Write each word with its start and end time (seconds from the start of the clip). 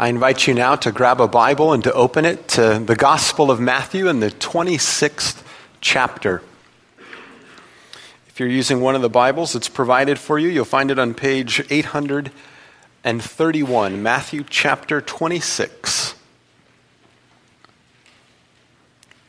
I 0.00 0.08
invite 0.08 0.46
you 0.46 0.54
now 0.54 0.76
to 0.76 0.92
grab 0.92 1.20
a 1.20 1.28
Bible 1.28 1.74
and 1.74 1.84
to 1.84 1.92
open 1.92 2.24
it 2.24 2.48
to 2.48 2.78
the 2.78 2.96
Gospel 2.96 3.50
of 3.50 3.60
Matthew 3.60 4.08
in 4.08 4.20
the 4.20 4.30
26th 4.30 5.42
chapter. 5.82 6.40
If 8.26 8.40
you're 8.40 8.48
using 8.48 8.80
one 8.80 8.94
of 8.94 9.02
the 9.02 9.10
Bibles, 9.10 9.52
that's 9.52 9.68
provided 9.68 10.18
for 10.18 10.38
you. 10.38 10.48
You'll 10.48 10.64
find 10.64 10.90
it 10.90 10.98
on 10.98 11.12
page 11.12 11.60
831, 11.68 14.02
Matthew 14.02 14.42
chapter 14.48 15.02
26. 15.02 16.14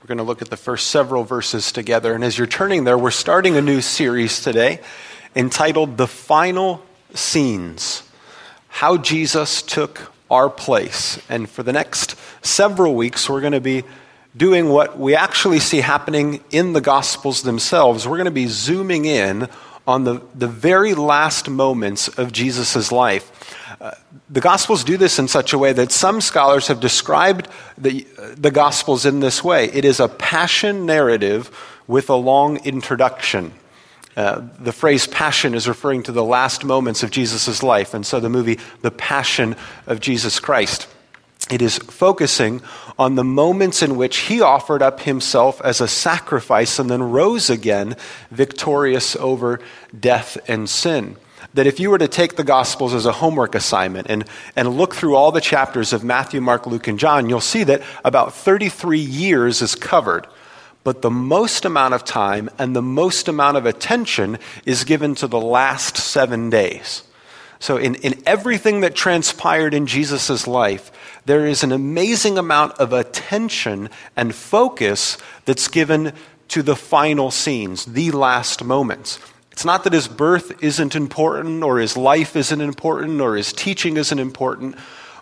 We're 0.02 0.08
going 0.08 0.20
to 0.20 0.24
look 0.24 0.42
at 0.42 0.50
the 0.50 0.56
first 0.56 0.88
several 0.88 1.26
verses 1.26 1.74
together. 1.74 2.14
And 2.14 2.24
as 2.24 2.38
you're 2.38 2.48
turning 2.48 2.86
there, 2.86 2.98
we're 2.98 3.12
starting 3.12 3.58
a 3.58 3.62
new 3.62 3.82
series 3.82 4.40
today 4.40 4.80
entitled 5.36 5.98
The 5.98 6.08
Final 6.08 6.82
Scenes 7.14 8.04
How 8.70 8.96
Jesus 8.96 9.62
Took 9.62 10.11
Our 10.32 10.50
Place. 10.50 11.22
And 11.30 11.48
for 11.50 11.62
the 11.62 11.74
next 11.74 12.16
several 12.42 12.96
weeks, 12.96 13.30
we're 13.30 13.42
going 13.42 13.54
to 13.54 13.62
be 13.62 13.84
doing 14.36 14.70
what 14.70 14.98
we 14.98 15.14
actually 15.14 15.60
see 15.60 15.82
happening 15.82 16.42
in 16.52 16.74
the 16.74 16.82
Gospels 16.82 17.44
themselves. 17.44 18.08
We're 18.08 18.18
going 18.18 18.26
to 18.26 18.32
be 18.32 18.48
zooming 18.48 19.06
in 19.06 19.50
on 19.86 20.06
the, 20.06 20.22
the 20.34 20.48
very 20.48 20.94
last 20.94 21.50
moments 21.50 22.08
of 22.08 22.32
Jesus' 22.32 22.92
life. 22.92 23.30
Uh, 23.82 23.92
the 24.30 24.40
Gospels 24.40 24.84
do 24.84 24.96
this 24.96 25.20
in 25.20 25.28
such 25.28 25.54
a 25.54 25.58
way 25.58 25.74
that 25.74 25.92
some 25.92 26.22
scholars 26.22 26.68
have 26.68 26.80
described 26.80 27.50
the, 27.78 28.08
the 28.38 28.52
Gospels 28.52 29.06
in 29.06 29.20
this 29.20 29.44
way 29.44 29.66
it 29.66 29.84
is 29.84 30.00
a 30.00 30.08
passion 30.08 30.86
narrative 30.86 31.50
with 31.88 32.10
a 32.10 32.16
long 32.16 32.64
introduction. 32.64 33.54
Uh, 34.16 34.42
the 34.60 34.74
phrase 34.74 35.08
passion 35.08 35.56
is 35.56 35.68
referring 35.68 36.04
to 36.04 36.12
the 36.12 36.24
last 36.24 36.66
moments 36.66 37.02
of 37.04 37.12
Jesus' 37.12 37.64
life, 37.64 37.94
and 37.94 38.06
so 38.06 38.20
the 38.20 38.30
movie, 38.30 38.60
The 38.82 38.92
Passion 38.92 39.56
of 39.88 40.00
Jesus 40.00 40.40
Christ. 40.40 40.88
It 41.50 41.62
is 41.62 41.78
focusing 41.78 42.62
on 43.00 43.16
the 43.16 43.24
moments 43.24 43.82
in 43.82 43.96
which 43.96 44.18
he 44.20 44.42
offered 44.42 44.82
up 44.82 45.02
himself 45.02 45.62
as 45.62 45.82
a 45.82 45.88
sacrifice 45.88 46.78
and 46.78 46.90
then 46.90 47.04
rose 47.04 47.50
again 47.50 47.96
victorious 48.30 49.16
over 49.16 49.60
death 49.98 50.38
and 50.48 50.70
sin. 50.70 51.18
That 51.54 51.68
if 51.68 51.80
you 51.80 51.90
were 51.90 51.98
to 51.98 52.08
take 52.08 52.36
the 52.36 52.44
Gospels 52.44 52.94
as 52.94 53.06
a 53.06 53.12
homework 53.12 53.56
assignment 53.56 54.08
and, 54.10 54.26
and 54.56 54.78
look 54.78 54.94
through 54.94 55.16
all 55.16 55.32
the 55.32 55.42
chapters 55.42 55.92
of 55.92 56.04
Matthew, 56.04 56.40
Mark, 56.40 56.68
Luke, 56.68 56.88
and 56.88 57.00
John, 57.00 57.28
you'll 57.28 57.42
see 57.42 57.64
that 57.66 57.82
about 58.06 58.34
33 58.34 59.00
years 59.00 59.62
is 59.62 59.76
covered 59.76 60.28
but 60.84 61.02
the 61.02 61.12
most 61.12 61.66
amount 61.66 61.94
of 61.94 62.04
time 62.04 62.50
and 62.58 62.76
the 62.76 62.82
most 62.82 63.28
amount 63.28 63.58
of 63.58 63.66
attention 63.66 64.40
is 64.66 64.84
given 64.84 65.16
to 65.16 65.28
the 65.28 65.40
last 65.40 65.98
seven 65.98 66.50
days. 66.50 67.04
So, 67.60 67.78
in, 67.78 67.96
in 67.96 68.22
everything 68.26 68.82
that 68.82 68.96
transpired 68.96 69.76
in 69.76 69.86
Jesus' 69.86 70.48
life, 70.48 70.92
there 71.26 71.46
is 71.46 71.64
an 71.64 71.72
amazing 71.72 72.40
amount 72.40 72.74
of 72.80 72.92
attention 72.92 73.92
and 74.16 74.34
focus 74.34 75.20
that's 75.46 75.68
given 75.68 76.14
to 76.48 76.64
the 76.64 76.76
final 76.76 77.30
scenes, 77.30 77.86
the 77.86 78.10
last 78.12 78.64
moments. 78.64 79.20
It's 79.52 79.64
not 79.64 79.84
that 79.84 79.94
his 79.94 80.08
birth 80.08 80.64
isn't 80.64 80.96
important, 80.96 81.64
or 81.64 81.78
his 81.78 81.96
life 81.96 82.36
isn't 82.36 82.62
important, 82.62 83.22
or 83.22 83.36
his 83.36 83.54
teaching 83.54 83.98
isn't 83.98 84.20
important, 84.20 84.76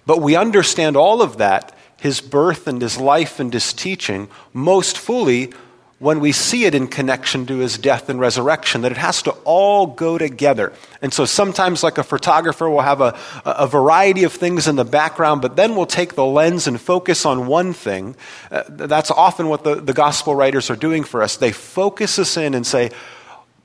but 0.06 0.22
we 0.22 0.38
understand 0.38 0.96
all 0.96 1.22
of 1.22 1.38
that 1.40 1.78
his 2.00 2.22
birth 2.22 2.68
and 2.68 2.82
his 2.82 2.98
life 2.98 3.40
and 3.40 3.54
his 3.54 3.74
teaching 3.74 4.30
most 4.54 4.98
fully 4.98 5.52
when 6.00 6.22
we 6.22 6.32
see 6.32 6.64
it 6.64 6.74
in 6.74 6.88
connection 6.88 7.46
to 7.46 7.58
his 7.58 7.78
death 7.78 8.10
and 8.10 8.22
resurrection, 8.22 8.82
that 8.82 8.92
it 8.92 8.98
has 8.98 9.22
to 9.22 9.32
all 9.44 9.86
go 9.86 10.18
together. 10.18 10.72
And 11.02 11.14
so 11.14 11.26
sometimes, 11.26 11.84
like 11.84 11.98
a 11.98 12.04
photographer, 12.04 12.70
will 12.70 12.80
have 12.80 13.02
a, 13.02 13.20
a 13.44 13.68
variety 13.68 14.24
of 14.24 14.32
things 14.32 14.68
in 14.68 14.78
the 14.78 14.86
background, 14.86 15.42
but 15.42 15.58
then 15.58 15.76
we'll 15.76 15.86
take 15.86 16.16
the 16.16 16.26
lens 16.26 16.68
and 16.68 16.80
focus 16.80 17.26
on 17.26 17.48
one 17.48 17.74
thing. 17.74 18.16
Uh, 18.50 18.64
that's 18.70 19.12
often 19.12 19.50
what 19.50 19.66
the, 19.66 19.76
the 19.76 19.94
gospel 19.94 20.34
writers 20.34 20.70
are 20.70 20.78
doing 20.78 21.04
for 21.04 21.22
us. 21.22 21.36
They 21.36 21.52
focus 21.52 22.18
us 22.18 22.38
in 22.38 22.54
and 22.54 22.66
say, 22.66 22.92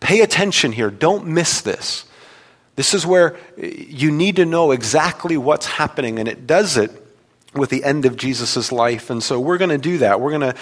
pay 0.01 0.21
attention 0.21 0.73
here, 0.73 0.91
don't 0.91 1.29
miss 1.29 1.61
this. 1.61 2.05
This 2.75 2.95
is 2.95 3.07
where 3.07 3.37
you 3.57 4.11
need 4.11 4.37
to 4.37 4.45
know 4.45 4.73
exactly 4.73 5.37
what's 5.37 5.67
happening, 5.67 6.19
and 6.19 6.29
it 6.29 6.49
does 6.49 6.77
it 6.77 7.04
with 7.55 7.71
the 7.71 7.85
end 7.85 8.05
of 8.05 8.17
Jesus' 8.17 8.71
life. 8.73 9.11
And 9.11 9.23
so 9.23 9.41
we're 9.41 9.59
going 9.59 9.71
to 9.71 9.79
do 9.79 9.99
that. 9.99 10.21
We're 10.21 10.37
going 10.39 10.53
to 10.53 10.57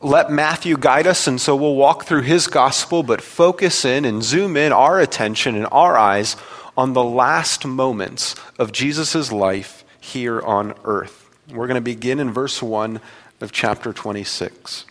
let 0.00 0.30
Matthew 0.30 0.76
guide 0.76 1.06
us, 1.06 1.26
and 1.26 1.40
so 1.40 1.56
we'll 1.56 1.76
walk 1.76 2.04
through 2.04 2.22
his 2.22 2.46
gospel, 2.46 3.02
but 3.02 3.22
focus 3.22 3.84
in 3.84 4.04
and 4.04 4.22
zoom 4.22 4.56
in 4.56 4.72
our 4.72 5.00
attention 5.00 5.56
and 5.56 5.66
our 5.72 5.96
eyes 5.96 6.36
on 6.76 6.92
the 6.92 7.04
last 7.04 7.64
moments 7.64 8.34
of 8.58 8.72
Jesus' 8.72 9.32
life 9.32 9.84
here 10.00 10.40
on 10.42 10.74
earth. 10.84 11.30
We're 11.50 11.66
going 11.66 11.76
to 11.76 11.80
begin 11.80 12.20
in 12.20 12.32
verse 12.32 12.62
1 12.62 13.00
of 13.40 13.52
chapter 13.52 13.92
26. 13.92 14.84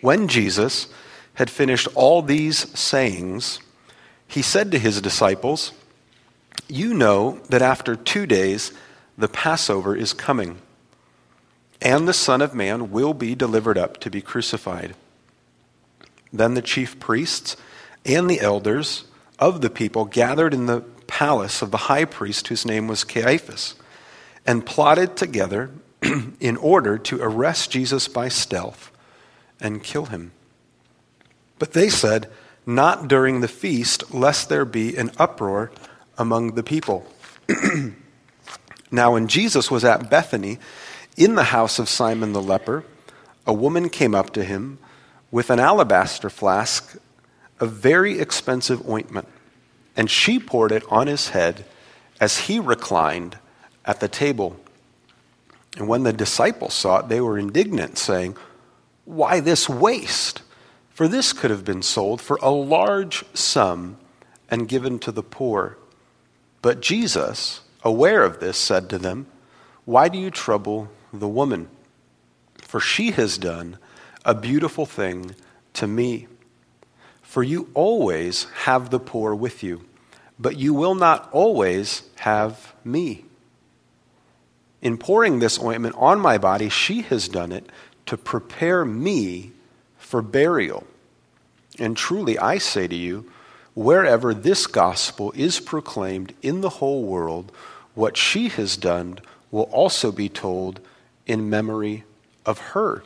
When 0.00 0.28
Jesus 0.28 0.88
had 1.34 1.50
finished 1.50 1.88
all 1.94 2.22
these 2.22 2.78
sayings, 2.78 3.60
he 4.26 4.42
said 4.42 4.70
to 4.72 4.78
his 4.78 5.00
disciples, 5.00 5.72
You 6.68 6.94
know 6.94 7.40
that 7.48 7.62
after 7.62 7.96
two 7.96 8.26
days, 8.26 8.72
the 9.18 9.28
Passover 9.28 9.96
is 9.96 10.12
coming, 10.12 10.58
and 11.82 12.06
the 12.06 12.14
Son 12.14 12.40
of 12.40 12.54
Man 12.54 12.92
will 12.92 13.12
be 13.12 13.34
delivered 13.34 13.76
up 13.76 13.98
to 13.98 14.10
be 14.10 14.22
crucified. 14.22 14.94
Then 16.32 16.54
the 16.54 16.62
chief 16.62 17.00
priests 17.00 17.56
and 18.06 18.30
the 18.30 18.40
elders 18.40 19.04
of 19.40 19.60
the 19.60 19.70
people 19.70 20.04
gathered 20.04 20.54
in 20.54 20.66
the 20.66 20.82
palace 21.08 21.62
of 21.62 21.72
the 21.72 21.76
high 21.88 22.04
priest, 22.04 22.46
whose 22.48 22.64
name 22.64 22.86
was 22.86 23.02
Caiaphas, 23.02 23.74
and 24.46 24.64
plotted 24.64 25.16
together 25.16 25.70
in 26.40 26.56
order 26.56 26.96
to 26.96 27.20
arrest 27.20 27.72
Jesus 27.72 28.06
by 28.06 28.28
stealth 28.28 28.92
and 29.60 29.82
kill 29.82 30.06
him. 30.06 30.30
But 31.58 31.72
they 31.72 31.88
said, 31.88 32.30
Not 32.64 33.08
during 33.08 33.40
the 33.40 33.48
feast, 33.48 34.14
lest 34.14 34.48
there 34.48 34.64
be 34.64 34.96
an 34.96 35.10
uproar 35.18 35.72
among 36.16 36.54
the 36.54 36.62
people. 36.62 37.06
Now, 38.90 39.12
when 39.12 39.28
Jesus 39.28 39.70
was 39.70 39.84
at 39.84 40.10
Bethany, 40.10 40.58
in 41.16 41.34
the 41.34 41.44
house 41.44 41.78
of 41.78 41.88
Simon 41.88 42.32
the 42.32 42.42
leper, 42.42 42.84
a 43.46 43.52
woman 43.52 43.88
came 43.88 44.14
up 44.14 44.32
to 44.34 44.44
him 44.44 44.78
with 45.30 45.50
an 45.50 45.58
alabaster 45.58 46.30
flask 46.30 46.96
of 47.60 47.72
very 47.72 48.18
expensive 48.18 48.88
ointment, 48.88 49.28
and 49.96 50.10
she 50.10 50.38
poured 50.38 50.72
it 50.72 50.84
on 50.88 51.06
his 51.06 51.30
head 51.30 51.64
as 52.20 52.38
he 52.46 52.58
reclined 52.58 53.36
at 53.84 54.00
the 54.00 54.08
table. 54.08 54.56
And 55.76 55.88
when 55.88 56.02
the 56.02 56.12
disciples 56.12 56.74
saw 56.74 57.00
it, 57.00 57.08
they 57.08 57.20
were 57.20 57.38
indignant, 57.38 57.98
saying, 57.98 58.36
Why 59.04 59.40
this 59.40 59.68
waste? 59.68 60.42
For 60.90 61.06
this 61.06 61.32
could 61.32 61.50
have 61.50 61.64
been 61.64 61.82
sold 61.82 62.20
for 62.20 62.38
a 62.42 62.50
large 62.50 63.24
sum 63.34 63.98
and 64.50 64.68
given 64.68 64.98
to 65.00 65.12
the 65.12 65.22
poor. 65.22 65.78
But 66.60 66.80
Jesus, 66.80 67.60
aware 67.82 68.22
of 68.22 68.40
this, 68.40 68.56
said 68.56 68.88
to 68.90 68.98
them, 68.98 69.26
Why 69.84 70.08
do 70.08 70.18
you 70.18 70.30
trouble 70.30 70.88
the 71.12 71.28
woman? 71.28 71.68
For 72.58 72.80
she 72.80 73.12
has 73.12 73.38
done 73.38 73.78
a 74.24 74.34
beautiful 74.34 74.86
thing 74.86 75.34
to 75.74 75.86
me. 75.86 76.26
For 77.22 77.42
you 77.42 77.70
always 77.74 78.44
have 78.64 78.90
the 78.90 78.98
poor 78.98 79.34
with 79.34 79.62
you, 79.62 79.84
but 80.38 80.56
you 80.56 80.74
will 80.74 80.94
not 80.94 81.28
always 81.32 82.02
have 82.16 82.74
me. 82.84 83.24
In 84.80 84.96
pouring 84.96 85.38
this 85.38 85.60
ointment 85.60 85.94
on 85.98 86.20
my 86.20 86.38
body, 86.38 86.68
she 86.68 87.02
has 87.02 87.28
done 87.28 87.52
it 87.52 87.66
to 88.06 88.16
prepare 88.16 88.84
me 88.84 89.52
for 89.98 90.22
burial. 90.22 90.86
And 91.78 91.96
truly, 91.96 92.38
I 92.38 92.58
say 92.58 92.86
to 92.86 92.94
you, 92.94 93.30
wherever 93.78 94.34
this 94.34 94.66
gospel 94.66 95.32
is 95.36 95.60
proclaimed 95.60 96.34
in 96.42 96.62
the 96.62 96.68
whole 96.68 97.04
world, 97.04 97.52
what 97.94 98.16
she 98.16 98.48
has 98.48 98.76
done 98.76 99.16
will 99.52 99.70
also 99.70 100.10
be 100.10 100.28
told 100.28 100.80
in 101.28 101.48
memory 101.48 102.02
of 102.44 102.58
her. 102.58 103.04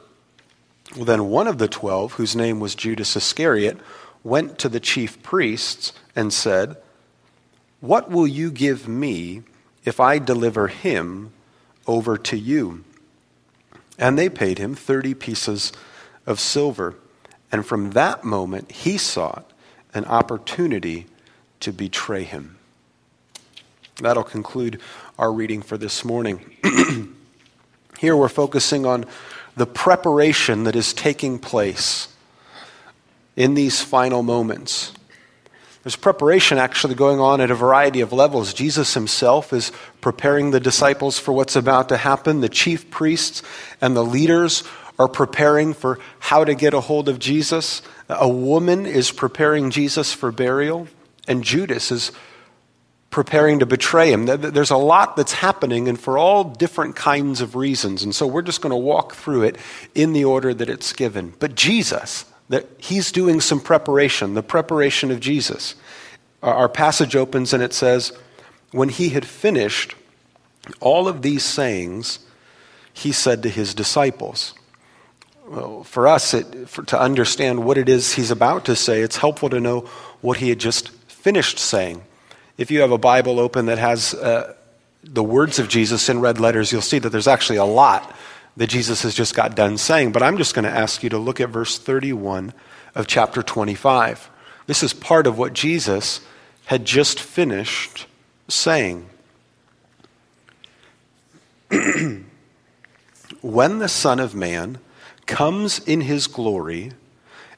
Well, 0.97 1.05
then 1.05 1.27
one 1.27 1.47
of 1.47 1.59
the 1.59 1.69
twelve, 1.69 2.15
whose 2.15 2.35
name 2.35 2.59
was 2.59 2.75
Judas 2.75 3.15
Iscariot, 3.15 3.77
went 4.25 4.59
to 4.61 4.71
the 4.71 4.81
chief 4.81 5.23
priests 5.23 5.93
and 6.17 6.33
said, 6.33 6.79
What 7.81 8.11
will 8.11 8.27
you 8.27 8.51
give 8.51 8.89
me 8.89 9.43
if 9.85 10.01
I 10.01 10.19
deliver 10.19 10.69
him 10.69 11.33
over 11.87 12.17
to 12.17 12.39
you? 12.39 12.83
And 13.99 14.19
they 14.19 14.31
paid 14.31 14.57
him 14.57 14.75
30 14.75 15.13
pieces 15.13 15.71
of 16.25 16.41
silver. 16.41 16.95
And 17.53 17.67
from 17.67 17.91
that 17.91 18.25
moment, 18.25 18.73
he 18.73 18.97
sought 18.97 19.52
an 19.95 20.05
opportunity 20.07 21.07
to 21.61 21.73
betray 21.73 22.25
him. 22.25 22.59
That'll 23.97 24.25
conclude 24.25 24.81
our 25.19 25.33
reading 25.33 25.63
for 25.63 25.77
this 25.77 26.05
morning. 26.05 26.57
Here 27.99 28.17
we're 28.17 28.29
focusing 28.29 28.87
on 28.87 29.05
the 29.57 29.67
preparation 29.67 30.65
that 30.65 30.75
is 30.75 30.93
taking 30.93 31.39
place 31.39 32.09
in 33.37 33.55
these 33.55 33.81
final 33.81 34.23
moments. 34.23 34.93
There's 35.83 35.97
preparation 35.97 36.59
actually 36.59 36.95
going 36.95 37.19
on 37.19 37.41
at 37.41 37.51
a 37.51 37.57
variety 37.57 38.01
of 38.01 38.13
levels. 38.13 38.55
Jesus 38.55 38.95
himself 38.95 39.53
is 39.53 39.73
preparing 40.01 40.53
the 40.53 40.61
disciples 40.61 41.19
for 41.19 41.33
what's 41.33 41.57
about 41.57 41.89
to 41.89 41.97
happen. 41.97 42.41
The 42.41 42.49
chief 42.49 42.89
priests 42.91 43.43
and 43.81 43.97
the 43.97 44.05
leaders 44.05 44.63
are 44.99 45.09
preparing 45.09 45.75
for 45.75 45.99
how 46.21 46.45
to 46.45 46.55
get 46.55 46.73
a 46.73 46.81
hold 46.81 47.09
of 47.09 47.19
Jesus. 47.19 47.83
A 48.19 48.29
woman 48.29 48.87
is 48.87 49.11
preparing 49.11 49.71
Jesus 49.71 50.13
for 50.13 50.33
burial, 50.33 50.89
and 51.29 51.43
Judas 51.43 51.91
is 51.91 52.13
preparing 53.11 53.59
to 53.59 53.67
betray 53.67 54.11
him. 54.11 54.27
There's 54.27 54.71
a 54.71 54.77
lot 54.77 55.17
that's 55.17 55.35
happening, 55.35 55.89
and 55.89 56.01
for 56.01 56.19
all 56.19 56.45
different 56.45 56.97
kinds 56.97 57.41
of 57.41 57.55
reasons. 57.55 58.03
And 58.03 58.15
so 58.15 58.27
we're 58.27 58.43
just 58.43 58.63
going 58.63 58.71
to 58.71 58.77
walk 58.77 59.15
through 59.15 59.43
it 59.43 59.57
in 59.95 60.13
the 60.15 60.25
order 60.25 60.55
that 60.55 60.69
it's 60.69 60.93
given. 60.93 61.35
But 61.39 61.55
Jesus, 61.55 62.25
that 62.49 62.67
he's 62.79 63.13
doing 63.13 63.41
some 63.41 63.61
preparation, 63.61 64.35
the 64.35 64.43
preparation 64.43 65.11
of 65.11 65.21
Jesus. 65.21 65.75
Our 66.43 66.69
passage 66.69 67.15
opens 67.15 67.53
and 67.53 67.63
it 67.63 67.73
says, 67.73 68.13
When 68.73 68.89
he 68.89 69.11
had 69.11 69.25
finished 69.25 69.95
all 70.81 71.07
of 71.07 71.23
these 71.23 71.45
sayings, 71.45 72.19
he 72.93 73.13
said 73.13 73.43
to 73.43 73.49
his 73.49 73.75
disciples, 73.75 74.55
for 75.85 76.07
us 76.09 76.35
it, 76.35 76.69
for, 76.69 76.83
to 76.85 77.01
understand 77.01 77.65
what 77.65 77.79
it 77.79 77.89
is 77.89 78.15
he's 78.15 78.31
about 78.31 78.65
to 78.67 78.77
say, 78.77 79.03
it's 79.03 79.17
helpful 79.17 79.51
to 79.51 79.61
know 79.61 79.81
what 80.21 80.39
he 80.39 80.49
had 80.49 80.59
just 80.59 80.91
finished 80.91 81.59
saying. 81.59 82.03
If 82.57 82.71
you 82.71 82.81
have 82.81 82.93
a 82.93 82.99
Bible 82.99 83.39
open 83.39 83.67
that 83.67 83.79
has 83.79 84.15
uh, 84.15 84.55
the 85.05 85.23
words 85.23 85.59
of 85.59 85.69
Jesus 85.69 86.09
in 86.09 86.21
red 86.21 86.41
letters, 86.41 86.73
you'll 86.73 86.81
see 86.83 86.99
that 86.99 87.11
there's 87.11 87.29
actually 87.29 87.57
a 87.57 87.65
lot 87.65 88.15
that 88.57 88.69
Jesus 88.69 89.03
has 89.03 89.15
just 89.15 89.35
got 89.35 89.55
done 89.55 89.79
saying. 89.79 90.13
But 90.13 90.23
I'm 90.23 90.37
just 90.37 90.55
going 90.55 90.65
to 90.65 90.71
ask 90.71 91.03
you 91.03 91.11
to 91.11 91.19
look 91.19 91.41
at 91.41 91.49
verse 91.49 91.79
31 91.79 92.53
of 92.95 93.07
chapter 93.07 93.43
25. 93.43 94.31
This 94.67 94.83
is 94.83 94.93
part 94.93 95.27
of 95.27 95.39
what 95.39 95.55
Jesus 95.55 96.21
had 96.67 96.85
just 96.85 97.19
finished 97.19 98.07
saying. 98.49 99.09
when 103.41 103.79
the 103.79 103.89
Son 103.89 104.21
of 104.21 104.35
Man 104.35 104.79
comes 105.27 105.79
in 105.81 106.03
his 106.03 106.27
glory, 106.27 106.93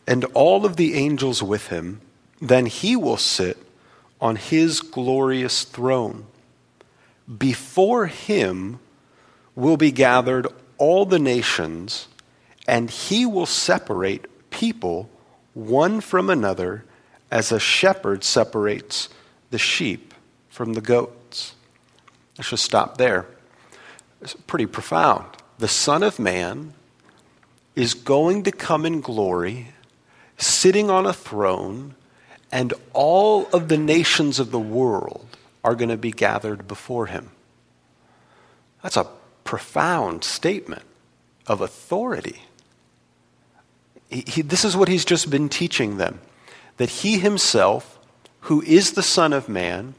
and 0.06 0.24
all 0.26 0.66
of 0.66 0.76
the 0.76 0.94
angels 0.94 1.42
with 1.42 1.68
him, 1.68 2.00
then 2.40 2.66
he 2.66 2.96
will 2.96 3.16
sit 3.16 3.56
on 4.20 4.36
his 4.36 4.80
glorious 4.80 5.64
throne. 5.64 6.26
Before 7.38 8.06
him 8.06 8.80
will 9.54 9.76
be 9.76 9.92
gathered 9.92 10.46
all 10.78 11.06
the 11.06 11.18
nations, 11.18 12.08
and 12.66 12.90
he 12.90 13.24
will 13.24 13.46
separate 13.46 14.50
people 14.50 15.08
one 15.54 16.00
from 16.00 16.28
another 16.28 16.84
as 17.30 17.50
a 17.50 17.60
shepherd 17.60 18.24
separates 18.24 19.08
the 19.50 19.58
sheep 19.58 20.14
from 20.48 20.74
the 20.74 20.80
goats. 20.80 21.54
Let's 22.36 22.50
just 22.50 22.64
stop 22.64 22.96
there. 22.96 23.26
It's 24.20 24.34
pretty 24.34 24.66
profound. 24.66 25.26
The 25.58 25.68
Son 25.68 26.02
of 26.02 26.18
Man 26.18 26.74
is 27.74 27.94
going 27.94 28.42
to 28.44 28.52
come 28.52 28.86
in 28.86 29.00
glory, 29.00 29.68
sitting 30.36 30.90
on 30.90 31.06
a 31.06 31.12
throne 31.12 31.94
and 32.52 32.72
all 32.92 33.46
of 33.52 33.68
the 33.68 33.76
nations 33.76 34.38
of 34.38 34.50
the 34.52 34.60
world 34.60 35.26
are 35.64 35.74
going 35.74 35.88
to 35.88 35.96
be 35.96 36.12
gathered 36.12 36.68
before 36.68 37.06
him. 37.06 37.30
That's 38.82 38.96
a 38.96 39.08
profound 39.42 40.22
statement 40.24 40.82
of 41.46 41.60
authority. 41.60 42.42
He, 44.08 44.24
he, 44.26 44.42
this 44.42 44.64
is 44.64 44.76
what 44.76 44.88
he's 44.88 45.04
just 45.04 45.30
been 45.30 45.48
teaching 45.48 45.96
them 45.96 46.20
that 46.76 46.90
he 46.90 47.18
himself, 47.18 47.98
who 48.42 48.62
is 48.62 48.92
the 48.92 49.02
Son 49.02 49.32
of 49.32 49.48
Man, 49.48 49.94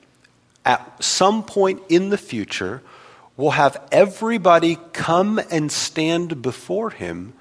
at 0.65 1.03
some 1.03 1.43
point 1.43 1.81
in 1.89 2.09
the 2.09 2.17
future 2.17 2.81
will 3.37 3.51
have 3.51 3.81
everybody 3.91 4.77
come 4.93 5.39
and 5.51 5.71
stand 5.71 6.41
before 6.41 6.89
him 6.89 7.33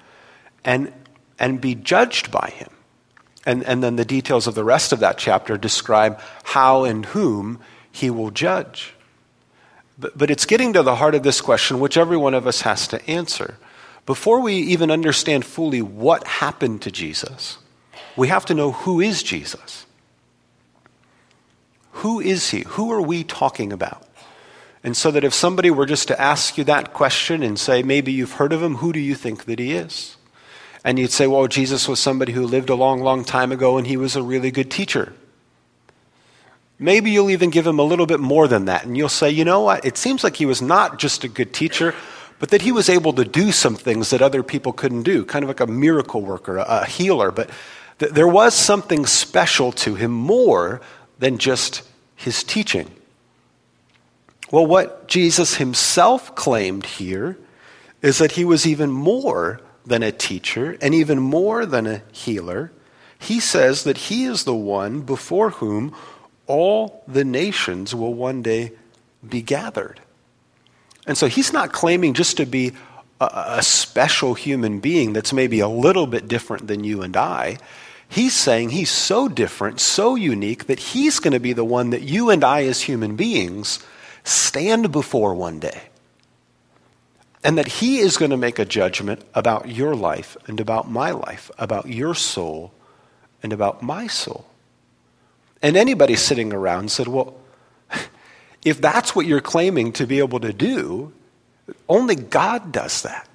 and, 0.65 0.91
and 1.39 1.61
be 1.61 1.75
judged 1.75 2.31
by 2.31 2.51
him. 2.53 2.69
And, 3.45 3.63
and 3.63 3.83
then 3.83 3.95
the 3.95 4.05
details 4.05 4.47
of 4.47 4.55
the 4.55 4.63
rest 4.63 4.91
of 4.91 4.99
that 4.99 5.17
chapter 5.17 5.57
describe 5.57 6.19
how 6.43 6.83
and 6.83 7.05
whom 7.05 7.59
he 7.91 8.09
will 8.09 8.31
judge. 8.31 8.93
But, 9.97 10.17
but 10.17 10.31
it's 10.31 10.45
getting 10.45 10.73
to 10.73 10.83
the 10.83 10.95
heart 10.95 11.15
of 11.15 11.23
this 11.23 11.39
question, 11.39 11.79
which 11.79 11.95
every 11.95 12.17
one 12.17 12.33
of 12.33 12.47
us 12.47 12.61
has 12.61 12.87
to 12.89 13.09
answer. 13.09 13.57
Before 14.05 14.41
we 14.41 14.55
even 14.55 14.91
understand 14.91 15.45
fully 15.45 15.81
what 15.81 16.25
happened 16.27 16.81
to 16.81 16.91
Jesus, 16.91 17.59
we 18.15 18.27
have 18.27 18.45
to 18.45 18.53
know 18.53 18.71
who 18.71 18.99
is 18.99 19.23
Jesus. 19.23 19.85
Who 21.91 22.19
is 22.19 22.49
he? 22.49 22.61
Who 22.61 22.91
are 22.91 23.01
we 23.01 23.23
talking 23.23 23.71
about? 23.71 24.07
And 24.83 24.97
so 24.97 25.11
that 25.11 25.23
if 25.23 25.33
somebody 25.33 25.71
were 25.71 25.85
just 25.85 26.07
to 26.09 26.21
ask 26.21 26.57
you 26.57 26.63
that 26.65 26.93
question 26.93 27.41
and 27.41 27.57
say, 27.57 27.81
maybe 27.81 28.11
you've 28.11 28.33
heard 28.33 28.53
of 28.53 28.61
him, 28.61 28.75
who 28.75 28.91
do 28.91 28.99
you 28.99 29.15
think 29.15 29.45
that 29.45 29.59
he 29.59 29.73
is? 29.73 30.17
And 30.85 30.99
you'd 30.99 31.11
say, 31.11 31.25
well, 31.25 31.47
Jesus 31.47 31.87
was 31.87 31.99
somebody 31.99 32.31
who 32.31 32.45
lived 32.45 32.69
a 32.69 32.75
long, 32.75 33.01
long 33.01 33.25
time 33.25 33.51
ago 33.51 33.79
and 33.79 33.87
he 33.87 33.97
was 33.97 34.15
a 34.15 34.21
really 34.21 34.51
good 34.51 34.69
teacher. 34.69 35.13
Maybe 36.77 37.09
you'll 37.09 37.31
even 37.31 37.49
give 37.49 37.65
him 37.65 37.79
a 37.79 37.83
little 37.83 38.05
bit 38.05 38.19
more 38.19 38.47
than 38.47 38.65
that. 38.65 38.85
And 38.85 38.95
you'll 38.95 39.09
say, 39.09 39.31
you 39.31 39.43
know 39.43 39.61
what? 39.61 39.83
It 39.83 39.97
seems 39.97 40.23
like 40.23 40.35
he 40.35 40.45
was 40.45 40.61
not 40.61 40.99
just 40.99 41.23
a 41.23 41.27
good 41.27 41.53
teacher, 41.53 41.95
but 42.37 42.49
that 42.49 42.61
he 42.61 42.71
was 42.71 42.87
able 42.87 43.13
to 43.13 43.25
do 43.25 43.51
some 43.51 43.75
things 43.75 44.11
that 44.11 44.21
other 44.21 44.43
people 44.43 44.73
couldn't 44.73 45.03
do, 45.03 45.25
kind 45.25 45.41
of 45.41 45.49
like 45.49 45.59
a 45.59 45.65
miracle 45.65 46.21
worker, 46.21 46.57
a, 46.57 46.85
healer. 46.85 47.31
But 47.31 47.49
th- 47.97 48.11
there 48.11 48.27
was 48.27 48.53
something 48.53 49.07
special 49.07 49.71
to 49.71 49.95
him 49.95 50.11
more 50.11 50.81
than 51.17 51.39
just 51.39 51.81
his 52.15 52.43
teaching. 52.43 52.91
Well, 54.51 54.67
what 54.67 55.07
Jesus 55.07 55.55
himself 55.55 56.35
claimed 56.35 56.85
here 56.85 57.39
is 58.03 58.19
that 58.19 58.33
he 58.33 58.45
was 58.45 58.67
even 58.67 58.91
more 58.91 59.61
than 59.85 60.03
a 60.03 60.11
teacher 60.11 60.77
and 60.81 60.93
even 60.93 61.19
more 61.19 61.65
than 61.65 61.85
a 61.87 62.01
healer. 62.11 62.71
He 63.19 63.39
says 63.39 63.83
that 63.83 63.97
he 63.97 64.25
is 64.25 64.43
the 64.43 64.55
one 64.55 65.01
before 65.01 65.51
whom 65.51 65.95
all 66.47 67.03
the 67.07 67.23
nations 67.23 67.95
will 67.95 68.13
one 68.13 68.41
day 68.41 68.73
be 69.27 69.41
gathered. 69.41 70.01
And 71.07 71.17
so 71.17 71.27
he's 71.27 71.53
not 71.53 71.71
claiming 71.71 72.13
just 72.13 72.37
to 72.37 72.45
be 72.45 72.73
a, 73.19 73.29
a, 73.57 73.63
special 73.63 74.33
human 74.33 74.79
being 74.79 75.13
that's 75.13 75.33
maybe 75.33 75.59
a 75.59 75.67
little 75.67 76.07
bit 76.07 76.27
different 76.27 76.67
than 76.67 76.83
you 76.83 77.01
and 77.01 77.15
I. 77.15 77.57
He's 78.07 78.33
saying 78.33 78.69
he's 78.69 78.91
so 78.91 79.27
different, 79.27 79.79
so 79.79 80.15
unique, 80.15 80.67
that 80.67 80.79
he's 80.79 81.19
going 81.19 81.33
to 81.33 81.39
be 81.39 81.53
the 81.53 81.65
one 81.65 81.91
that 81.91 82.01
you 82.01 82.29
and 82.29 82.43
I, 82.43 82.63
as 82.63 82.81
human 82.81 83.15
beings, 83.15 83.79
stand 84.23 84.91
before 84.91 85.33
one 85.33 85.59
day 85.59 85.83
and 87.45 87.59
that 87.59 87.67
He 87.67 87.99
is 87.99 88.17
going 88.17 88.31
to 88.31 88.37
make 88.37 88.57
a 88.57 88.65
judgment 88.65 89.21
about 89.35 89.69
your 89.69 89.95
life 89.95 90.35
and 90.47 90.59
about 90.59 90.89
my 90.89 91.11
life, 91.11 91.51
about 91.59 91.87
your 91.87 92.15
soul 92.15 92.73
and 93.43 93.53
about 93.53 93.83
my 93.83 94.07
soul. 94.07 94.47
And 95.61 95.77
anybody 95.77 96.15
sitting 96.15 96.51
around 96.51 96.89
said, 96.91 97.07
Well, 97.07 97.37
if 98.65 98.81
that's 98.81 99.15
what 99.15 99.27
you're 99.27 99.41
claiming 99.41 99.93
to 99.93 100.07
be 100.07 100.17
able 100.17 100.39
to 100.39 100.51
do, 100.51 101.13
only 101.87 102.15
God 102.15 102.71
does 102.71 103.03
that. 103.03 103.29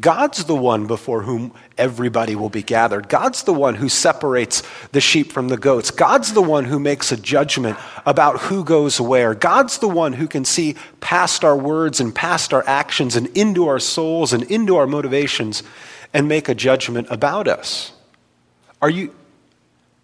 God's 0.00 0.44
the 0.44 0.56
one 0.56 0.86
before 0.86 1.22
whom 1.22 1.52
everybody 1.78 2.34
will 2.34 2.50
be 2.50 2.62
gathered. 2.62 3.08
God's 3.08 3.44
the 3.44 3.52
one 3.52 3.76
who 3.76 3.88
separates 3.88 4.62
the 4.92 5.00
sheep 5.00 5.30
from 5.30 5.48
the 5.48 5.56
goats. 5.56 5.90
God's 5.90 6.32
the 6.32 6.42
one 6.42 6.64
who 6.64 6.80
makes 6.80 7.12
a 7.12 7.16
judgment 7.16 7.78
about 8.04 8.40
who 8.40 8.64
goes 8.64 9.00
where. 9.00 9.34
God's 9.34 9.78
the 9.78 9.88
one 9.88 10.12
who 10.12 10.26
can 10.26 10.44
see 10.44 10.74
past 11.00 11.44
our 11.44 11.56
words 11.56 12.00
and 12.00 12.14
past 12.14 12.52
our 12.52 12.64
actions 12.66 13.14
and 13.14 13.26
into 13.36 13.68
our 13.68 13.78
souls 13.78 14.32
and 14.32 14.42
into 14.44 14.76
our 14.76 14.86
motivations 14.86 15.62
and 16.12 16.28
make 16.28 16.48
a 16.48 16.54
judgment 16.54 17.08
about 17.10 17.46
us. 17.46 17.92
Are 18.82 18.90
you 18.90 19.14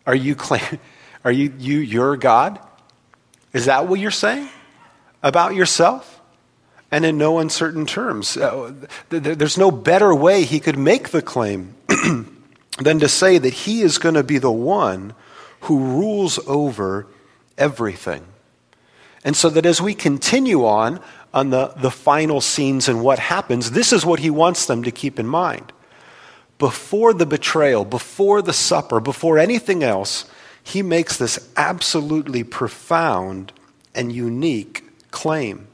are 0.06 0.14
you 0.14 0.34
claim, 0.34 0.78
are 1.24 1.32
you 1.32 1.52
you 1.58 1.78
your 1.78 2.16
God? 2.16 2.60
Is 3.52 3.66
that 3.66 3.88
what 3.88 3.98
you're 3.98 4.10
saying 4.10 4.48
about 5.22 5.54
yourself? 5.54 6.19
And 6.90 7.04
in 7.04 7.18
no 7.18 7.38
uncertain 7.38 7.86
terms. 7.86 8.36
Uh, 8.36 8.72
there's 9.10 9.58
no 9.58 9.70
better 9.70 10.14
way 10.14 10.44
he 10.44 10.60
could 10.60 10.78
make 10.78 11.10
the 11.10 11.22
claim 11.22 11.74
than 12.78 12.98
to 12.98 13.08
say 13.08 13.38
that 13.38 13.52
he 13.52 13.82
is 13.82 13.98
going 13.98 14.14
to 14.14 14.22
be 14.22 14.38
the 14.38 14.50
one 14.50 15.14
who 15.62 15.78
rules 15.78 16.38
over 16.46 17.06
everything. 17.56 18.24
And 19.24 19.36
so 19.36 19.50
that 19.50 19.66
as 19.66 19.80
we 19.80 19.94
continue 19.94 20.64
on 20.64 21.00
on 21.32 21.50
the, 21.50 21.68
the 21.76 21.90
final 21.90 22.40
scenes 22.40 22.88
and 22.88 23.02
what 23.02 23.18
happens, 23.18 23.70
this 23.70 23.92
is 23.92 24.04
what 24.04 24.20
he 24.20 24.30
wants 24.30 24.66
them 24.66 24.82
to 24.82 24.90
keep 24.90 25.20
in 25.20 25.26
mind. 25.26 25.72
Before 26.58 27.14
the 27.14 27.26
betrayal, 27.26 27.84
before 27.84 28.42
the 28.42 28.52
supper, 28.52 28.98
before 28.98 29.38
anything 29.38 29.82
else, 29.82 30.24
he 30.62 30.82
makes 30.82 31.16
this 31.16 31.50
absolutely 31.56 32.42
profound 32.42 33.52
and 33.94 34.12
unique 34.12 34.84
claim 35.10 35.68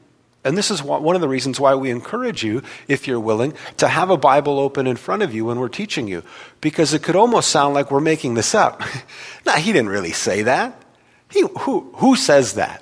And 0.47 0.57
this 0.57 0.71
is 0.71 0.81
one 0.81 1.13
of 1.13 1.19
the 1.19 1.27
reasons 1.27 1.59
why 1.59 1.75
we 1.75 1.91
encourage 1.91 2.41
you, 2.41 2.63
if 2.87 3.05
you're 3.05 3.19
willing, 3.19 3.53
to 3.77 3.87
have 3.89 4.09
a 4.09 4.15
Bible 4.15 4.59
open 4.59 4.87
in 4.87 4.95
front 4.95 5.21
of 5.21 5.35
you 5.35 5.43
when 5.43 5.59
we're 5.59 5.67
teaching 5.67 6.07
you. 6.07 6.23
Because 6.61 6.93
it 6.93 7.03
could 7.03 7.17
almost 7.17 7.49
sound 7.49 7.73
like 7.73 7.91
we're 7.91 7.99
making 7.99 8.35
this 8.35 8.55
up. 8.55 8.81
now, 9.45 9.55
he 9.55 9.73
didn't 9.73 9.89
really 9.89 10.13
say 10.13 10.43
that. 10.43 10.81
He, 11.29 11.43
who, 11.59 11.91
who 11.95 12.15
says 12.15 12.53
that? 12.53 12.81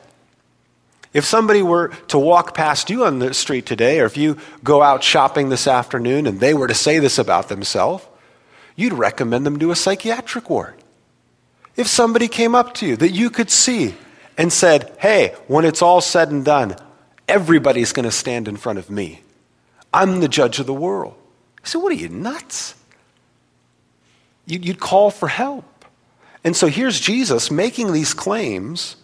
If 1.12 1.26
somebody 1.26 1.64
were 1.64 1.88
to 2.10 2.20
walk 2.20 2.54
past 2.54 2.92
you 2.92 3.04
on 3.04 3.18
the 3.18 3.34
street 3.34 3.66
today, 3.66 4.00
or 4.00 4.06
if 4.06 4.16
you 4.16 4.38
go 4.64 4.84
out 4.84 5.04
shopping 5.04 5.50
this 5.50 5.66
afternoon 5.66 6.28
and 6.28 6.40
they 6.40 6.54
were 6.54 6.68
to 6.68 6.76
say 6.76 7.00
this 7.00 7.18
about 7.18 7.50
themselves, 7.50 8.06
you'd 8.76 8.94
recommend 8.94 9.44
them 9.44 9.58
to 9.58 9.72
a 9.72 9.76
psychiatric 9.76 10.52
ward. 10.52 10.76
If 11.76 11.88
somebody 11.88 12.28
came 12.28 12.54
up 12.54 12.76
to 12.76 12.86
you 12.86 12.96
that 12.98 13.12
you 13.12 13.32
could 13.32 13.50
see 13.50 13.96
and 14.38 14.54
said, 14.54 14.96
Hey, 15.00 15.34
when 15.48 15.66
it's 15.66 15.82
all 15.82 16.02
said 16.02 16.30
and 16.30 16.46
done, 16.46 16.76
everybody's 17.28 17.92
going 17.92 18.06
to 18.06 18.12
stand 18.12 18.48
in 18.48 18.58
front 18.58 18.80
of 18.80 18.90
me. 18.90 19.22
I'm 19.94 20.20
the 20.20 20.28
judge 20.28 20.60
of 20.60 20.66
the 20.66 20.74
world. 20.74 21.16
You 21.62 21.70
say, 21.70 21.80
What 21.80 21.92
are 21.92 21.96
you, 21.96 22.10
nuts? 22.10 22.76
You'd 24.46 24.80
call 24.80 25.10
for 25.10 25.28
help. 25.28 25.86
And 26.44 26.56
so 26.56 26.68
here's 26.68 27.00
Jesus 27.00 27.50
making 27.50 27.92
these 27.94 28.14
claims 28.14 28.98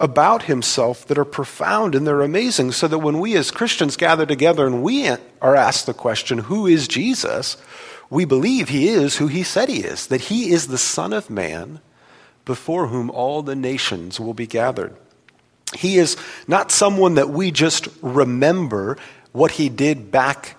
about 0.00 0.44
himself 0.44 1.06
that 1.06 1.18
are 1.18 1.24
profound 1.24 1.94
and 1.94 2.06
they're 2.06 2.22
amazing, 2.22 2.72
so 2.72 2.88
that 2.88 2.98
when 2.98 3.18
we 3.18 3.36
as 3.36 3.50
Christians 3.50 3.96
gather 3.96 4.24
together 4.24 4.66
and 4.66 4.82
we 4.82 5.08
are 5.08 5.56
asked 5.56 5.86
the 5.86 5.94
question, 5.94 6.38
Who 6.38 6.66
is 6.66 6.88
Jesus? 6.88 7.56
we 8.10 8.24
believe 8.24 8.68
he 8.68 8.88
is 8.88 9.16
who 9.16 9.26
he 9.26 9.42
said 9.42 9.68
he 9.68 9.80
is, 9.80 10.06
that 10.08 10.22
he 10.22 10.50
is 10.50 10.68
the 10.68 10.78
Son 10.78 11.12
of 11.12 11.30
Man 11.30 11.80
before 12.44 12.88
whom 12.88 13.10
all 13.10 13.42
the 13.42 13.56
nations 13.56 14.20
will 14.20 14.34
be 14.34 14.46
gathered. 14.46 14.96
He 15.74 15.98
is 15.98 16.16
not 16.46 16.70
someone 16.70 17.14
that 17.14 17.30
we 17.30 17.50
just 17.50 17.88
remember 18.00 18.96
what 19.32 19.52
he 19.52 19.68
did 19.68 20.10
back 20.10 20.56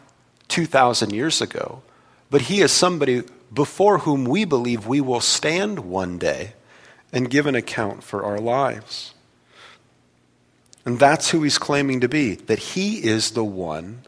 2,000 0.49 1.13
years 1.13 1.41
ago, 1.41 1.81
but 2.29 2.41
he 2.43 2.61
is 2.61 2.71
somebody 2.71 3.23
before 3.53 3.99
whom 3.99 4.25
we 4.25 4.45
believe 4.45 4.85
we 4.85 5.01
will 5.01 5.21
stand 5.21 5.79
one 5.79 6.17
day 6.17 6.53
and 7.11 7.29
give 7.29 7.47
an 7.47 7.55
account 7.55 8.03
for 8.03 8.23
our 8.23 8.37
lives. 8.37 9.13
And 10.85 10.99
that's 10.99 11.31
who 11.31 11.43
he's 11.43 11.57
claiming 11.57 12.01
to 12.01 12.09
be, 12.09 12.35
that 12.35 12.59
he 12.59 13.03
is 13.03 13.31
the 13.31 13.43
one 13.43 14.03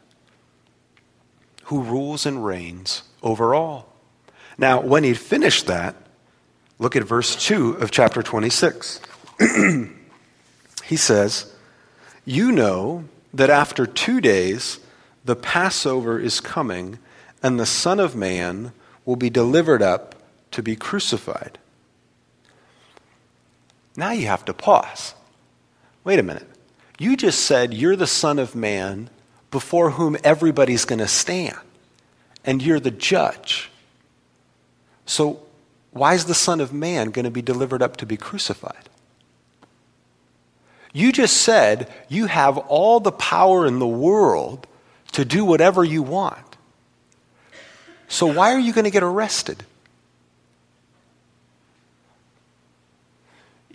who 1.66 1.82
rules 1.82 2.26
and 2.26 2.46
reigns 2.46 3.04
over 3.22 3.54
all. 3.54 3.94
Now, 4.58 4.82
when 4.82 5.04
he'd 5.04 5.18
finished 5.18 5.68
that, 5.68 5.96
look 6.78 6.96
at 6.96 7.04
verse 7.04 7.36
2 7.36 7.74
of 7.74 7.92
chapter 7.92 8.24
26. 8.24 9.02
he 10.90 10.96
says, 10.96 11.54
You 12.26 12.52
know 12.52 13.06
that 13.32 13.52
after 13.52 13.86
two 13.86 14.20
days 14.20 14.80
the 15.24 15.36
Passover 15.36 16.20
is 16.20 16.40
coming, 16.40 16.98
and 17.44 17.60
the 17.60 17.68
Son 17.68 18.00
of 18.00 18.16
Man 18.16 18.72
will 19.06 19.16
be 19.16 19.30
delivered 19.30 19.84
up 19.84 20.16
to 20.50 20.64
be 20.64 20.76
crucified. 20.76 21.60
Now 23.96 24.14
you 24.14 24.26
have 24.26 24.44
to 24.46 24.54
pause. 24.54 25.14
Wait 26.04 26.18
a 26.18 26.24
minute. 26.24 26.50
You 26.98 27.16
just 27.16 27.42
said 27.42 27.72
you're 27.72 27.96
the 27.96 28.08
Son 28.08 28.40
of 28.40 28.56
Man 28.56 29.12
before 29.52 29.92
whom 29.92 30.18
everybody's 30.24 30.86
going 30.86 30.98
to 30.98 31.08
stand, 31.08 31.60
and 32.44 32.64
you're 32.64 32.80
the 32.80 32.90
judge. 32.90 33.70
So, 35.06 35.44
why 35.92 36.16
is 36.16 36.26
the 36.26 36.34
Son 36.34 36.60
of 36.60 36.74
Man 36.74 37.12
going 37.12 37.26
to 37.26 37.32
be 37.32 37.44
delivered 37.44 37.84
up 37.84 37.96
to 37.98 38.08
be 38.08 38.18
crucified? 38.18 38.90
You 40.92 41.12
just 41.12 41.38
said 41.38 41.92
you 42.08 42.26
have 42.26 42.58
all 42.58 43.00
the 43.00 43.12
power 43.12 43.66
in 43.66 43.80
the 43.80 43.88
world 43.88 44.66
to 45.12 45.26
do 45.26 45.46
whatever 45.46 45.84
you 45.84 46.02
want. 46.02 46.58
So, 48.08 48.26
why 48.26 48.54
are 48.54 48.60
you 48.60 48.74
going 48.74 48.86
to 48.86 48.92
get 48.92 49.04
arrested? 49.04 49.64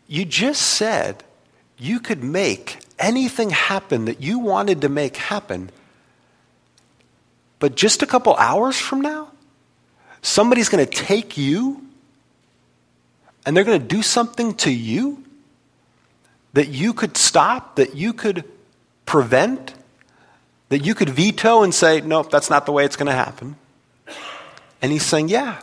You 0.06 0.24
just 0.24 0.60
said 0.60 1.22
you 1.78 2.00
could 2.00 2.22
make 2.22 2.78
anything 2.98 3.50
happen 3.50 4.04
that 4.06 4.20
you 4.20 4.38
wanted 4.38 4.82
to 4.82 4.88
make 4.88 5.16
happen, 5.16 5.70
but 7.58 7.74
just 7.76 8.02
a 8.02 8.06
couple 8.06 8.34
hours 8.36 8.78
from 8.78 9.00
now, 9.00 9.30
somebody's 10.20 10.68
going 10.68 10.84
to 10.84 10.90
take 10.90 11.36
you 11.36 11.80
and 13.46 13.56
they're 13.56 13.64
going 13.64 13.80
to 13.80 13.86
do 13.86 14.02
something 14.02 14.54
to 14.54 14.70
you 14.70 15.23
that 16.54 16.68
you 16.68 16.94
could 16.94 17.16
stop, 17.16 17.76
that 17.76 17.94
you 17.94 18.12
could 18.12 18.44
prevent, 19.06 19.74
that 20.70 20.80
you 20.80 20.94
could 20.94 21.10
veto 21.10 21.62
and 21.62 21.74
say, 21.74 22.00
nope, 22.00 22.30
that's 22.30 22.48
not 22.48 22.64
the 22.64 22.72
way 22.72 22.84
it's 22.84 22.96
going 22.96 23.06
to 23.06 23.12
happen. 23.12 23.56
And 24.80 24.90
he's 24.90 25.04
saying, 25.04 25.28
yeah. 25.28 25.60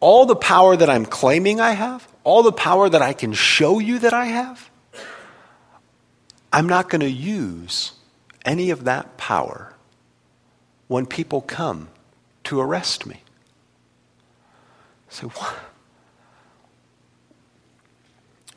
All 0.00 0.26
the 0.26 0.36
power 0.36 0.76
that 0.76 0.90
I'm 0.90 1.06
claiming 1.06 1.60
I 1.60 1.72
have, 1.72 2.06
all 2.24 2.42
the 2.42 2.52
power 2.52 2.88
that 2.88 3.02
I 3.02 3.12
can 3.12 3.32
show 3.32 3.78
you 3.78 3.98
that 4.00 4.12
I 4.12 4.26
have, 4.26 4.70
I'm 6.52 6.68
not 6.68 6.88
going 6.88 7.00
to 7.00 7.10
use 7.10 7.92
any 8.44 8.70
of 8.70 8.84
that 8.84 9.16
power 9.16 9.74
when 10.88 11.06
people 11.06 11.40
come 11.40 11.88
to 12.44 12.60
arrest 12.60 13.06
me. 13.06 13.22
So 15.08 15.28
what? 15.28 15.71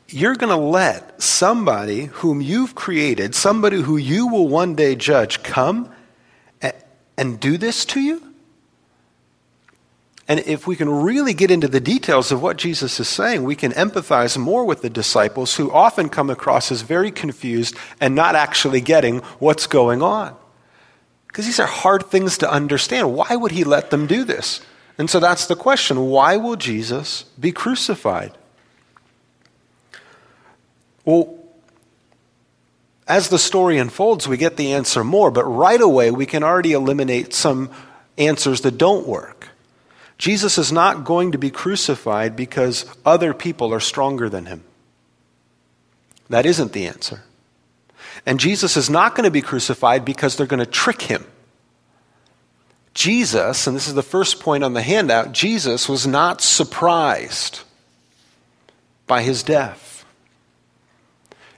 You're 0.08 0.36
going 0.36 0.56
to 0.56 0.64
let 0.64 1.20
somebody 1.20 2.04
whom 2.06 2.40
you've 2.40 2.74
created, 2.74 3.34
somebody 3.34 3.82
who 3.82 3.96
you 3.96 4.28
will 4.28 4.48
one 4.48 4.74
day 4.74 4.94
judge, 4.94 5.42
come 5.42 5.92
and 7.16 7.40
do 7.40 7.56
this 7.56 7.84
to 7.86 8.00
you? 8.00 8.22
And 10.28 10.40
if 10.40 10.66
we 10.66 10.74
can 10.74 10.90
really 10.90 11.34
get 11.34 11.52
into 11.52 11.68
the 11.68 11.80
details 11.80 12.32
of 12.32 12.42
what 12.42 12.56
Jesus 12.56 12.98
is 12.98 13.08
saying, 13.08 13.44
we 13.44 13.54
can 13.54 13.72
empathize 13.72 14.36
more 14.36 14.64
with 14.64 14.82
the 14.82 14.90
disciples 14.90 15.54
who 15.54 15.70
often 15.70 16.08
come 16.08 16.30
across 16.30 16.72
as 16.72 16.82
very 16.82 17.12
confused 17.12 17.76
and 18.00 18.14
not 18.14 18.34
actually 18.34 18.80
getting 18.80 19.18
what's 19.38 19.68
going 19.68 20.02
on. 20.02 20.34
Because 21.28 21.46
these 21.46 21.60
are 21.60 21.66
hard 21.66 22.06
things 22.06 22.38
to 22.38 22.50
understand. 22.50 23.14
Why 23.14 23.36
would 23.36 23.52
he 23.52 23.62
let 23.62 23.90
them 23.90 24.06
do 24.08 24.24
this? 24.24 24.60
And 24.98 25.08
so 25.08 25.20
that's 25.20 25.46
the 25.46 25.54
question 25.54 26.06
why 26.06 26.36
will 26.36 26.56
Jesus 26.56 27.22
be 27.38 27.52
crucified? 27.52 28.32
Well, 31.06 31.34
as 33.08 33.30
the 33.30 33.38
story 33.38 33.78
unfolds, 33.78 34.28
we 34.28 34.36
get 34.36 34.58
the 34.58 34.74
answer 34.74 35.02
more, 35.02 35.30
but 35.30 35.44
right 35.44 35.80
away 35.80 36.10
we 36.10 36.26
can 36.26 36.42
already 36.42 36.72
eliminate 36.72 37.32
some 37.32 37.70
answers 38.18 38.60
that 38.62 38.76
don't 38.76 39.06
work. 39.06 39.48
Jesus 40.18 40.58
is 40.58 40.72
not 40.72 41.04
going 41.04 41.32
to 41.32 41.38
be 41.38 41.50
crucified 41.50 42.36
because 42.36 42.84
other 43.04 43.32
people 43.32 43.72
are 43.72 43.80
stronger 43.80 44.28
than 44.28 44.46
him. 44.46 44.64
That 46.28 46.46
isn't 46.46 46.72
the 46.72 46.86
answer. 46.86 47.22
And 48.24 48.40
Jesus 48.40 48.76
is 48.76 48.90
not 48.90 49.14
going 49.14 49.24
to 49.24 49.30
be 49.30 49.42
crucified 49.42 50.04
because 50.04 50.36
they're 50.36 50.46
going 50.46 50.58
to 50.58 50.66
trick 50.66 51.02
him. 51.02 51.24
Jesus, 52.94 53.66
and 53.66 53.76
this 53.76 53.86
is 53.86 53.94
the 53.94 54.02
first 54.02 54.40
point 54.40 54.64
on 54.64 54.72
the 54.72 54.82
handout, 54.82 55.32
Jesus 55.32 55.88
was 55.88 56.06
not 56.06 56.40
surprised 56.40 57.60
by 59.06 59.22
his 59.22 59.42
death. 59.42 59.95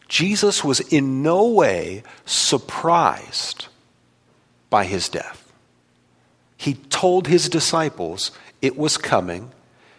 Jesus 0.08 0.64
was 0.64 0.80
in 0.80 1.22
no 1.22 1.46
way 1.46 2.02
surprised 2.24 3.68
by 4.70 4.84
his 4.84 5.08
death. 5.08 5.52
He 6.56 6.74
told 6.74 7.26
his 7.26 7.48
disciples 7.48 8.32
it 8.60 8.76
was 8.76 8.96
coming. 8.96 9.52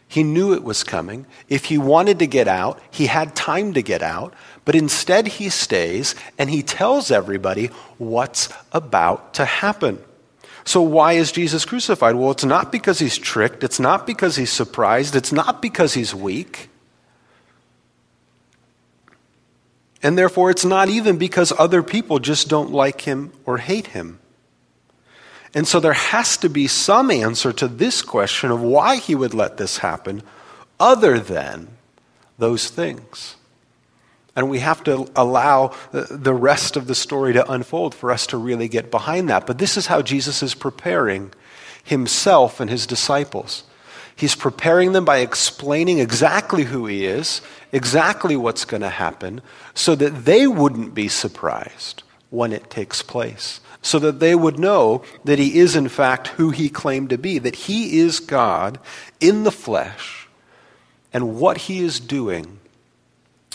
He 0.08 0.24
knew 0.24 0.54
it 0.54 0.63
was 0.63 0.84
coming. 0.84 1.28
If 1.48 1.66
he 1.66 1.78
wanted 1.78 2.20
to 2.20 2.28
get 2.28 2.48
out, 2.48 2.82
he 2.89 3.06
had 3.06 3.36
time 3.36 3.74
to 3.74 3.84
get 3.84 4.01
out. 4.01 4.34
But 4.66 4.75
instead, 4.75 5.28
he 5.28 5.50
stays 5.50 6.16
and 6.38 6.50
he 6.50 6.63
tells 6.63 7.12
everybody 7.12 7.68
what's 7.98 8.50
about 8.72 9.36
to 9.36 9.46
happen. 9.46 10.00
So, 10.66 10.82
why 10.82 11.13
is 11.13 11.32
Jesus 11.32 11.63
crucified? 11.63 12.16
Well, 12.16 12.32
it's 12.32 12.44
not 12.44 12.72
because 12.72 13.00
he's 13.00 13.18
tricked. 13.18 13.63
It's 13.63 13.80
not 13.80 14.06
because 14.06 14.36
he's 14.36 14.51
surprised. 14.51 15.16
It's 15.16 15.32
not 15.32 15.62
because 15.62 15.94
he's 15.94 16.13
weak. 16.13 16.70
And 20.01 20.18
therefore, 20.18 20.50
it's 20.50 20.65
not 20.65 20.89
even 20.89 21.18
because 21.18 21.51
other 21.58 21.84
people 21.84 22.20
just 22.20 22.48
don't 22.48 22.72
like 22.72 23.01
him 23.01 23.34
or 23.46 23.58
hate 23.58 23.88
him. 23.88 24.20
And 25.53 25.68
so 25.68 25.79
there 25.79 25.94
has 25.94 26.38
to 26.38 26.50
be 26.50 26.68
some 26.68 27.10
answer 27.10 27.51
to 27.53 27.68
this 27.68 28.01
question 28.01 28.51
of 28.51 28.62
why 28.62 28.98
he 28.98 29.15
would 29.15 29.34
let 29.34 29.58
this 29.58 29.79
happen 29.79 30.22
other 30.79 31.20
than 31.20 31.68
those 32.38 32.70
things. 32.70 33.36
And 34.36 34.50
we 34.50 34.60
have 34.60 34.84
to 34.86 35.10
allow 35.15 35.74
uh, 35.91 36.06
the 36.10 36.34
rest 36.34 36.77
of 36.77 36.88
the 36.88 36.96
story 36.96 37.34
to 37.34 37.51
unfold 37.51 37.94
for 37.94 38.12
us 38.12 38.27
to 38.27 38.38
really 38.38 38.68
get 38.68 38.91
behind 38.91 39.29
that. 39.29 39.46
But 39.46 39.58
this 39.58 39.75
is 39.75 39.88
how 39.88 40.01
Jesus 40.01 40.41
is 40.41 40.53
preparing 40.53 41.34
himself 41.84 42.60
and 42.60 42.70
his 42.70 42.86
disciples. 42.86 43.63
He's 44.19 44.35
preparing 44.35 44.91
them 44.91 45.05
by 45.05 45.19
explaining 45.19 45.99
exactly 45.99 46.63
who 46.65 46.85
he 46.85 47.05
is, 47.05 47.41
exactly 47.71 48.35
what's 48.35 48.65
going 48.65 48.81
to 48.81 48.89
happen, 48.89 49.41
so 49.73 49.95
that 49.95 50.25
they 50.25 50.45
wouldn't 50.45 50.93
be 50.93 51.07
surprised 51.07 52.03
when 52.29 52.51
it 52.51 52.69
takes 52.69 53.01
place, 53.01 53.61
so 53.81 53.97
that 53.99 54.19
they 54.19 54.35
would 54.35 54.59
know 54.59 55.03
that 55.23 55.39
he 55.39 55.57
is, 55.57 55.75
in 55.75 55.88
fact, 55.88 56.27
who 56.27 56.49
he 56.49 56.67
claimed 56.67 57.11
to 57.11 57.17
be, 57.17 57.39
that 57.39 57.55
he 57.55 57.99
is 57.99 58.19
God 58.19 58.77
in 59.21 59.45
the 59.45 59.51
flesh, 59.51 60.27
and 61.13 61.38
what 61.38 61.57
he 61.57 61.79
is 61.79 62.01
doing 62.01 62.59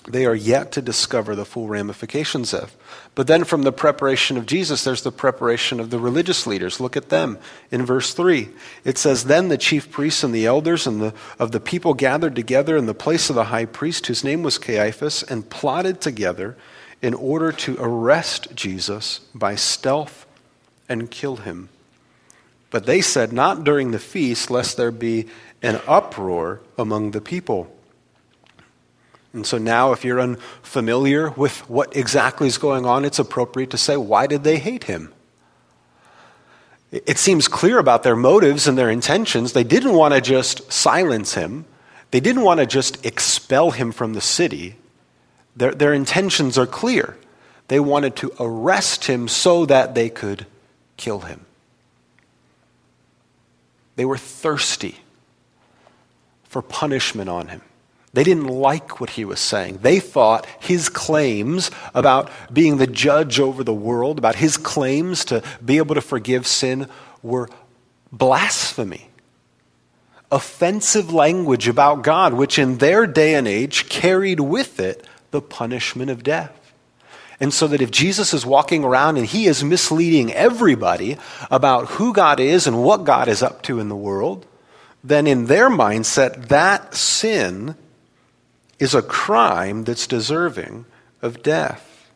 they 0.07 0.27
are 0.27 0.35
yet 0.35 0.73
to 0.73 0.83
discover 0.83 1.35
the 1.35 1.47
full 1.47 1.67
ramifications 1.67 2.53
of. 2.53 2.77
But 3.15 3.29
then 3.29 3.45
from 3.45 3.63
the 3.63 3.73
preparation 3.73 4.37
of 4.37 4.47
Jesus, 4.47 4.83
there's 4.83 5.03
the 5.03 5.13
preparation 5.13 5.79
of 5.79 5.91
the 5.91 6.01
religious 6.01 6.47
leaders. 6.49 6.81
Look 6.81 6.97
at 6.97 7.11
them 7.11 7.39
in 7.71 7.87
verse 7.87 8.13
3. 8.13 8.49
It 8.85 8.99
says, 8.99 9.25
Then 9.25 9.49
the 9.49 9.59
chief 9.59 9.91
priests 9.91 10.25
and 10.25 10.35
the 10.35 10.47
elders 10.47 10.87
and 10.87 11.01
the, 11.01 11.15
of 11.39 11.53
the 11.53 11.61
people 11.61 11.95
gathered 11.95 12.35
together 12.35 12.77
in 12.77 12.87
the 12.87 12.95
place 12.95 13.31
of 13.31 13.37
the 13.37 13.45
high 13.45 13.67
priest, 13.67 14.07
whose 14.07 14.25
name 14.25 14.43
was 14.43 14.59
Caiaphas, 14.59 15.23
and 15.23 15.49
plotted 15.49 16.01
together 16.01 16.57
in 17.03 17.15
order 17.15 17.53
to 17.53 17.77
arrest 17.79 18.49
Jesus 18.55 19.21
by 19.33 19.55
stealth 19.55 20.27
and 20.89 21.11
kill 21.11 21.37
him. 21.37 21.69
But 22.71 22.87
they 22.87 23.01
said, 23.01 23.33
Not 23.33 23.63
during 23.63 23.93
the 23.93 24.01
feast, 24.01 24.51
lest 24.51 24.77
there 24.77 24.91
be 24.91 25.29
an 25.63 25.81
uproar 25.87 26.61
among 26.77 27.13
the 27.13 27.21
people. 27.21 27.74
And 29.35 29.45
so 29.45 29.59
now, 29.59 29.91
if 29.93 30.05
you're 30.05 30.21
unfamiliar 30.21 31.31
with 31.31 31.69
what 31.69 31.95
exactly 31.97 32.47
is 32.47 32.57
going 32.57 32.87
on, 32.87 33.05
it's 33.05 33.19
appropriate 33.19 33.71
to 33.71 33.77
say, 33.77 33.97
why 33.97 34.29
did 34.29 34.45
they 34.45 34.59
hate 34.59 34.85
him? 34.85 35.13
It 36.93 37.19
seems 37.19 37.49
clear 37.49 37.79
about 37.79 38.05
their 38.05 38.15
motives 38.15 38.69
and 38.69 38.79
their 38.79 38.89
intentions. 38.89 39.53
They 39.53 39.65
didn't 39.65 39.95
want 39.95 40.15
to 40.15 40.21
just 40.21 40.73
silence 40.73 41.35
him, 41.35 41.67
they 42.13 42.21
didn't 42.21 42.43
want 42.43 42.61
to 42.61 42.67
just 42.67 43.05
expel 43.05 43.73
him 43.73 43.91
from 43.91 44.15
the 44.15 44.21
city. 44.21 44.77
Their, 45.57 45.73
their 45.73 45.93
intentions 45.93 46.57
are 46.57 46.67
clear. 46.67 47.17
They 47.67 47.81
wanted 47.81 48.15
to 48.17 48.33
arrest 48.39 49.07
him 49.07 49.27
so 49.27 49.67
that 49.67 49.97
they 49.97 50.11
could 50.11 50.47
kill 50.97 51.21
him. 51.21 51.45
They 53.97 54.05
were 54.05 54.19
thirsty 54.19 54.99
for 56.45 56.63
punishment 56.63 57.29
on 57.29 57.49
him. 57.49 57.63
They 58.15 58.23
didn't 58.23 58.47
like 58.47 59.01
what 59.01 59.11
he 59.11 59.25
was 59.25 59.41
saying. 59.41 59.81
They 59.83 59.99
thought 59.99 60.47
his 60.61 60.89
claims 60.89 61.73
about 61.95 62.31
being 62.53 62.77
the 62.77 62.87
judge 62.87 63.41
over 63.41 63.65
the 63.65 63.75
world, 63.75 64.19
about 64.19 64.37
his 64.37 64.57
claims 64.57 65.25
to 65.27 65.43
be 65.63 65.79
able 65.79 65.97
to 65.97 66.01
forgive 66.01 66.47
sin, 66.47 66.89
were 67.25 67.49
blasphemy. 68.13 69.09
Offensive 70.31 71.13
language 71.13 71.67
about 71.67 72.05
God, 72.05 72.35
which 72.35 72.57
in 72.57 72.79
their 72.79 73.09
day 73.09 73.35
and 73.35 73.49
age 73.49 73.89
carried 73.89 74.39
with 74.39 74.79
it 74.79 75.05
the 75.33 75.43
punishment 75.43 76.09
of 76.09 76.23
death. 76.23 76.73
And 77.41 77.53
so 77.53 77.67
that 77.67 77.83
if 77.83 77.91
Jesus 77.91 78.33
is 78.33 78.47
walking 78.47 78.85
around 78.85 79.17
and 79.17 79.27
he 79.27 79.47
is 79.47 79.65
misleading 79.65 80.33
everybody 80.33 81.19
about 81.51 81.89
who 81.89 82.13
God 82.13 82.39
is 82.39 82.69
and 82.69 82.85
what 82.85 83.03
God 83.03 83.27
is 83.27 83.43
up 83.43 83.63
to 83.63 83.81
in 83.81 83.89
the 83.89 83.97
world, 83.97 84.47
then 85.03 85.27
in 85.27 85.47
their 85.47 85.69
mindset, 85.69 86.47
that 86.47 86.95
sin 86.95 87.75
is 88.79 88.95
a 88.95 89.03
crime 89.03 89.85
that's 89.85 90.07
deserving 90.07 90.85
of 91.23 91.43
death. 91.43 92.11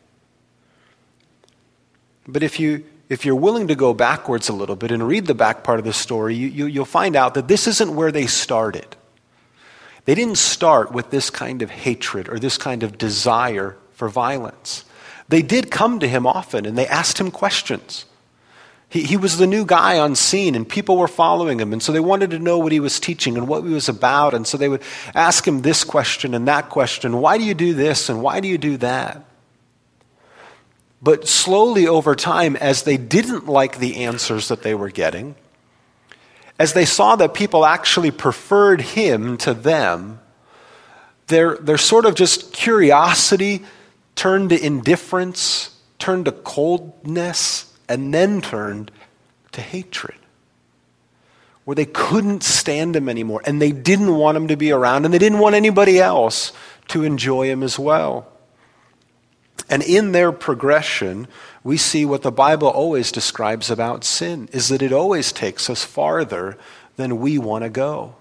But 2.27 2.43
if, 2.43 2.59
you, 2.59 2.85
if 3.09 3.25
you're 3.25 3.35
willing 3.35 3.67
to 3.67 3.75
go 3.75 3.93
backwards 3.93 4.49
a 4.49 4.53
little 4.53 4.75
bit 4.75 4.91
and 4.91 5.07
read 5.07 5.25
the 5.25 5.33
back 5.33 5.63
part 5.63 5.79
of 5.79 5.85
the 5.85 5.93
story, 5.93 6.35
you, 6.35 6.47
you, 6.47 6.65
you'll 6.67 6.85
find 6.85 7.15
out 7.15 7.33
that 7.33 7.47
this 7.47 7.67
isn't 7.67 7.95
where 7.95 8.11
they 8.11 8.27
started. 8.27 8.95
They 10.05 10.15
didn't 10.15 10.37
start 10.37 10.91
with 10.91 11.09
this 11.09 11.29
kind 11.29 11.61
of 11.61 11.69
hatred 11.69 12.29
or 12.29 12.39
this 12.39 12.57
kind 12.57 12.83
of 12.83 12.97
desire 12.97 13.77
for 13.93 14.09
violence. 14.09 14.85
They 15.27 15.41
did 15.41 15.71
come 15.71 15.99
to 15.99 16.07
him 16.07 16.25
often 16.25 16.65
and 16.65 16.77
they 16.77 16.87
asked 16.87 17.19
him 17.19 17.31
questions. 17.31 18.05
He, 18.89 19.03
he 19.03 19.17
was 19.17 19.37
the 19.37 19.47
new 19.47 19.65
guy 19.65 19.99
on 19.99 20.15
scene, 20.15 20.55
and 20.55 20.67
people 20.67 20.97
were 20.97 21.07
following 21.07 21.59
him. 21.59 21.71
And 21.73 21.81
so 21.81 21.91
they 21.91 21.99
wanted 21.99 22.31
to 22.31 22.39
know 22.39 22.57
what 22.57 22.71
he 22.71 22.79
was 22.79 22.99
teaching 22.99 23.37
and 23.37 23.47
what 23.47 23.63
he 23.63 23.69
was 23.69 23.87
about. 23.87 24.33
And 24.33 24.45
so 24.45 24.57
they 24.57 24.67
would 24.67 24.81
ask 25.13 25.47
him 25.47 25.61
this 25.61 25.83
question 25.83 26.33
and 26.33 26.47
that 26.47 26.69
question 26.69 27.17
Why 27.17 27.37
do 27.37 27.43
you 27.43 27.53
do 27.53 27.73
this? 27.73 28.09
And 28.09 28.21
why 28.21 28.39
do 28.39 28.47
you 28.47 28.57
do 28.57 28.77
that? 28.77 29.25
But 31.01 31.27
slowly 31.27 31.87
over 31.87 32.15
time, 32.15 32.55
as 32.57 32.83
they 32.83 32.97
didn't 32.97 33.47
like 33.47 33.77
the 33.77 34.03
answers 34.03 34.49
that 34.49 34.63
they 34.63 34.75
were 34.75 34.89
getting, 34.89 35.35
as 36.57 36.73
they 36.73 36.83
saw 36.83 37.15
that 37.15 37.33
people 37.33 37.65
actually 37.65 38.11
preferred 38.11 38.81
him 38.81 39.37
to 39.37 39.53
them, 39.53 40.19
their, 41.27 41.55
their 41.57 41.77
sort 41.77 42.05
of 42.05 42.15
just 42.15 42.51
curiosity 42.51 43.63
turned 44.15 44.49
to 44.49 44.61
indifference, 44.61 45.77
turned 45.99 46.25
to 46.25 46.33
coldness 46.33 47.68
and 47.89 48.13
then 48.13 48.39
turned 48.39 48.91
to 49.51 49.61
hatred. 49.61 50.15
Where 51.65 51.75
they 51.75 51.85
couldn't 51.85 52.43
stand 52.43 52.95
him 52.95 53.09
anymore, 53.09 53.41
and 53.45 53.61
they 53.61 53.71
didn't 53.71 54.15
want 54.15 54.37
him 54.37 54.47
to 54.47 54.55
be 54.55 54.71
around, 54.71 55.05
and 55.05 55.13
they 55.13 55.19
didn't 55.19 55.39
want 55.39 55.55
anybody 55.55 55.99
else 55.99 56.53
to 56.89 57.03
enjoy 57.03 57.47
him 57.47 57.61
as 57.63 57.77
well. 57.77 58.27
And 59.69 59.83
in 59.83 60.13
their 60.13 60.31
progression, 60.31 61.27
we 61.63 61.77
see 61.77 62.05
what 62.05 62.23
the 62.23 62.31
Bible 62.31 62.67
always 62.67 63.11
describes 63.11 63.69
about 63.69 64.03
sin 64.03 64.49
is 64.51 64.69
that 64.69 64.81
it 64.81 64.91
always 64.91 65.31
takes 65.31 65.69
us 65.69 65.83
farther 65.83 66.57
than 66.95 67.19
we 67.19 67.37
want 67.37 67.63
to 67.63 67.69
go. 67.69 68.15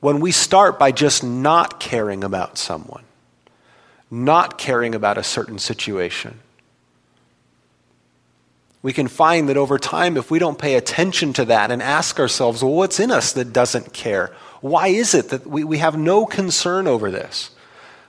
When 0.00 0.20
we 0.20 0.30
start 0.30 0.78
by 0.78 0.92
just 0.92 1.24
not 1.24 1.80
caring 1.80 2.22
about 2.22 2.58
someone, 2.58 3.02
not 4.08 4.56
caring 4.56 4.94
about 4.94 5.18
a 5.18 5.24
certain 5.24 5.58
situation, 5.58 6.38
we 8.86 8.92
can 8.92 9.08
find 9.08 9.48
that 9.48 9.56
over 9.56 9.80
time, 9.80 10.16
if 10.16 10.30
we 10.30 10.38
don't 10.38 10.60
pay 10.60 10.76
attention 10.76 11.32
to 11.32 11.44
that 11.46 11.72
and 11.72 11.82
ask 11.82 12.20
ourselves, 12.20 12.62
well, 12.62 12.72
what's 12.72 13.00
in 13.00 13.10
us 13.10 13.32
that 13.32 13.52
doesn't 13.52 13.92
care? 13.92 14.32
Why 14.60 14.86
is 14.86 15.12
it 15.12 15.30
that 15.30 15.44
we, 15.44 15.64
we 15.64 15.78
have 15.78 15.98
no 15.98 16.24
concern 16.24 16.86
over 16.86 17.10
this? 17.10 17.50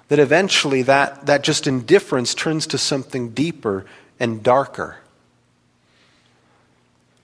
That 0.10 0.20
eventually 0.20 0.84
that, 0.84 1.26
that 1.26 1.42
just 1.42 1.66
indifference 1.66 2.36
turns 2.36 2.68
to 2.68 2.78
something 2.78 3.32
deeper 3.32 3.88
and 4.20 4.44
darker. 4.44 4.98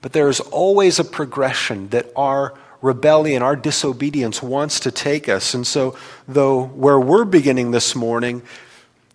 But 0.02 0.14
there 0.14 0.28
is 0.28 0.40
always 0.40 0.98
a 0.98 1.04
progression 1.04 1.90
that 1.90 2.10
our 2.16 2.54
rebellion, 2.82 3.40
our 3.40 3.54
disobedience 3.54 4.42
wants 4.42 4.80
to 4.80 4.90
take 4.90 5.28
us. 5.28 5.54
And 5.54 5.64
so, 5.64 5.96
though 6.26 6.64
where 6.64 6.98
we're 6.98 7.24
beginning 7.24 7.70
this 7.70 7.94
morning, 7.94 8.42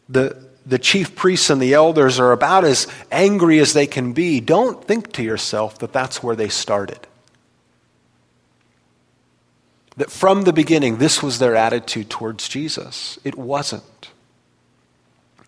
the, 0.07 0.41
the 0.69 0.79
chief 0.79 1.15
priests 1.15 1.49
and 1.49 1.59
the 1.59 1.73
elders 1.73 2.19
are 2.19 2.31
about 2.31 2.63
as 2.63 2.85
angry 3.11 3.59
as 3.59 3.73
they 3.73 3.87
can 3.87 4.13
be, 4.13 4.39
don't 4.39 4.85
think 4.85 5.11
to 5.13 5.23
yourself 5.23 5.79
that 5.79 5.91
that's 5.91 6.21
where 6.21 6.35
they 6.35 6.47
started. 6.47 6.99
That 9.97 10.11
from 10.11 10.43
the 10.43 10.53
beginning, 10.53 10.97
this 10.97 11.23
was 11.23 11.39
their 11.39 11.55
attitude 11.55 12.11
towards 12.11 12.47
Jesus. 12.47 13.17
It 13.23 13.35
wasn't. 13.35 14.11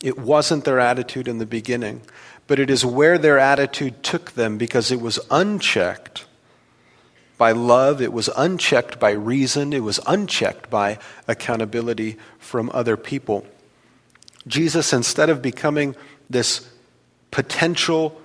It 0.03 0.17
wasn't 0.17 0.65
their 0.65 0.79
attitude 0.79 1.27
in 1.27 1.37
the 1.37 1.45
beginning, 1.45 2.01
but 2.47 2.59
it 2.59 2.71
is 2.71 2.83
where 2.83 3.19
their 3.19 3.37
attitude 3.37 4.01
took 4.01 4.31
them 4.31 4.57
because 4.57 4.91
it 4.91 4.99
was 4.99 5.19
unchecked 5.29 6.25
by 7.37 7.51
love, 7.51 8.01
it 8.01 8.11
was 8.11 8.29
unchecked 8.35 8.99
by 8.99 9.11
reason, 9.11 9.71
it 9.71 9.83
was 9.83 9.99
unchecked 10.07 10.69
by 10.71 10.97
accountability 11.27 12.17
from 12.39 12.71
other 12.73 12.97
people. 12.97 13.45
Jesus, 14.47 14.93
instead 14.93 15.29
of 15.29 15.41
becoming 15.41 15.95
this 16.29 16.67
potential 17.29 18.19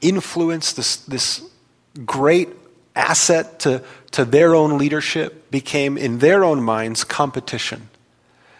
influence, 0.00 0.72
this, 0.72 0.96
this 0.96 1.48
great 2.04 2.48
asset 2.94 3.60
to, 3.60 3.82
to 4.12 4.24
their 4.24 4.54
own 4.54 4.78
leadership, 4.78 5.50
became, 5.50 5.96
in 5.96 6.18
their 6.18 6.44
own 6.44 6.62
minds, 6.62 7.04
competition. 7.04 7.88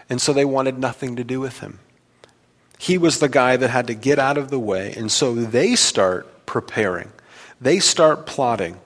And 0.09 0.21
so 0.21 0.33
they 0.33 0.45
wanted 0.45 0.79
nothing 0.79 1.17
to 1.17 1.25
do 1.25 1.41
with 1.41 1.61
him. 1.61 1.81
He 2.79 2.97
was 2.97 3.19
the 3.19 3.29
guy 3.29 3.57
that 3.57 3.71
had 3.71 3.87
to 3.89 3.95
get 3.95 4.19
out 4.19 4.39
of 4.39 4.51
the 4.51 4.59
way. 4.59 4.95
And 4.97 5.11
so 5.11 5.35
they 5.35 5.75
start 5.75 6.47
preparing, 6.47 7.13
they 7.61 7.79
start 7.79 8.25
plotting, 8.25 8.79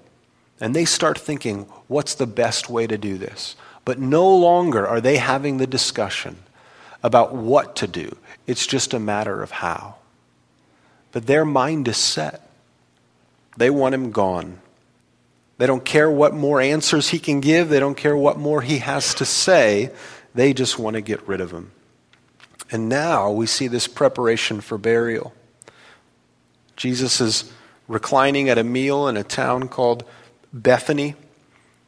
and 0.61 0.75
they 0.75 0.85
start 0.85 1.19
thinking, 1.19 1.67
what's 1.89 2.15
the 2.15 2.27
best 2.27 2.69
way 2.69 2.87
to 2.87 2.99
do 2.99 3.19
this? 3.19 3.57
But 3.85 3.99
no 3.99 4.35
longer 4.37 4.87
are 4.87 5.01
they 5.01 5.17
having 5.17 5.57
the 5.57 5.67
discussion 5.67 6.37
about 7.03 7.35
what 7.35 7.75
to 7.77 7.87
do. 7.87 8.17
It's 8.47 8.67
just 8.67 8.95
a 8.95 8.99
matter 8.99 9.43
of 9.43 9.51
how. 9.51 9.97
But 11.11 11.27
their 11.27 11.45
mind 11.45 11.89
is 11.89 11.97
set. 11.97 12.49
They 13.57 13.71
want 13.71 13.95
him 13.95 14.13
gone. 14.13 14.61
They 15.59 15.67
don't 15.67 15.85
care 15.85 16.11
what 16.11 16.35
more 16.35 16.61
answers 16.61 17.11
he 17.11 17.19
can 17.19 17.41
give, 17.41 17.69
they 17.69 17.81
don't 17.81 17.97
care 17.97 18.17
what 18.17 18.39
more 18.39 18.63
he 18.63 18.79
has 18.79 19.15
to 19.15 19.25
say. 19.25 19.91
They 20.35 20.55
just 20.55 20.79
want 20.79 20.95
to 20.95 21.03
get 21.03 21.27
rid 21.29 21.41
of 21.41 21.51
him. 21.51 21.73
And 22.71 22.89
now 22.89 23.31
we 23.31 23.47
see 23.47 23.69
this 23.69 23.87
preparation 23.87 24.63
for 24.63 24.79
burial. 24.79 25.35
Jesus 26.75 27.21
is 27.21 27.53
reclining 27.87 28.49
at 28.49 28.57
a 28.57 28.65
meal 28.65 29.07
in 29.09 29.19
a 29.19 29.23
town 29.23 29.69
called 29.69 30.05
Bethany 30.55 31.15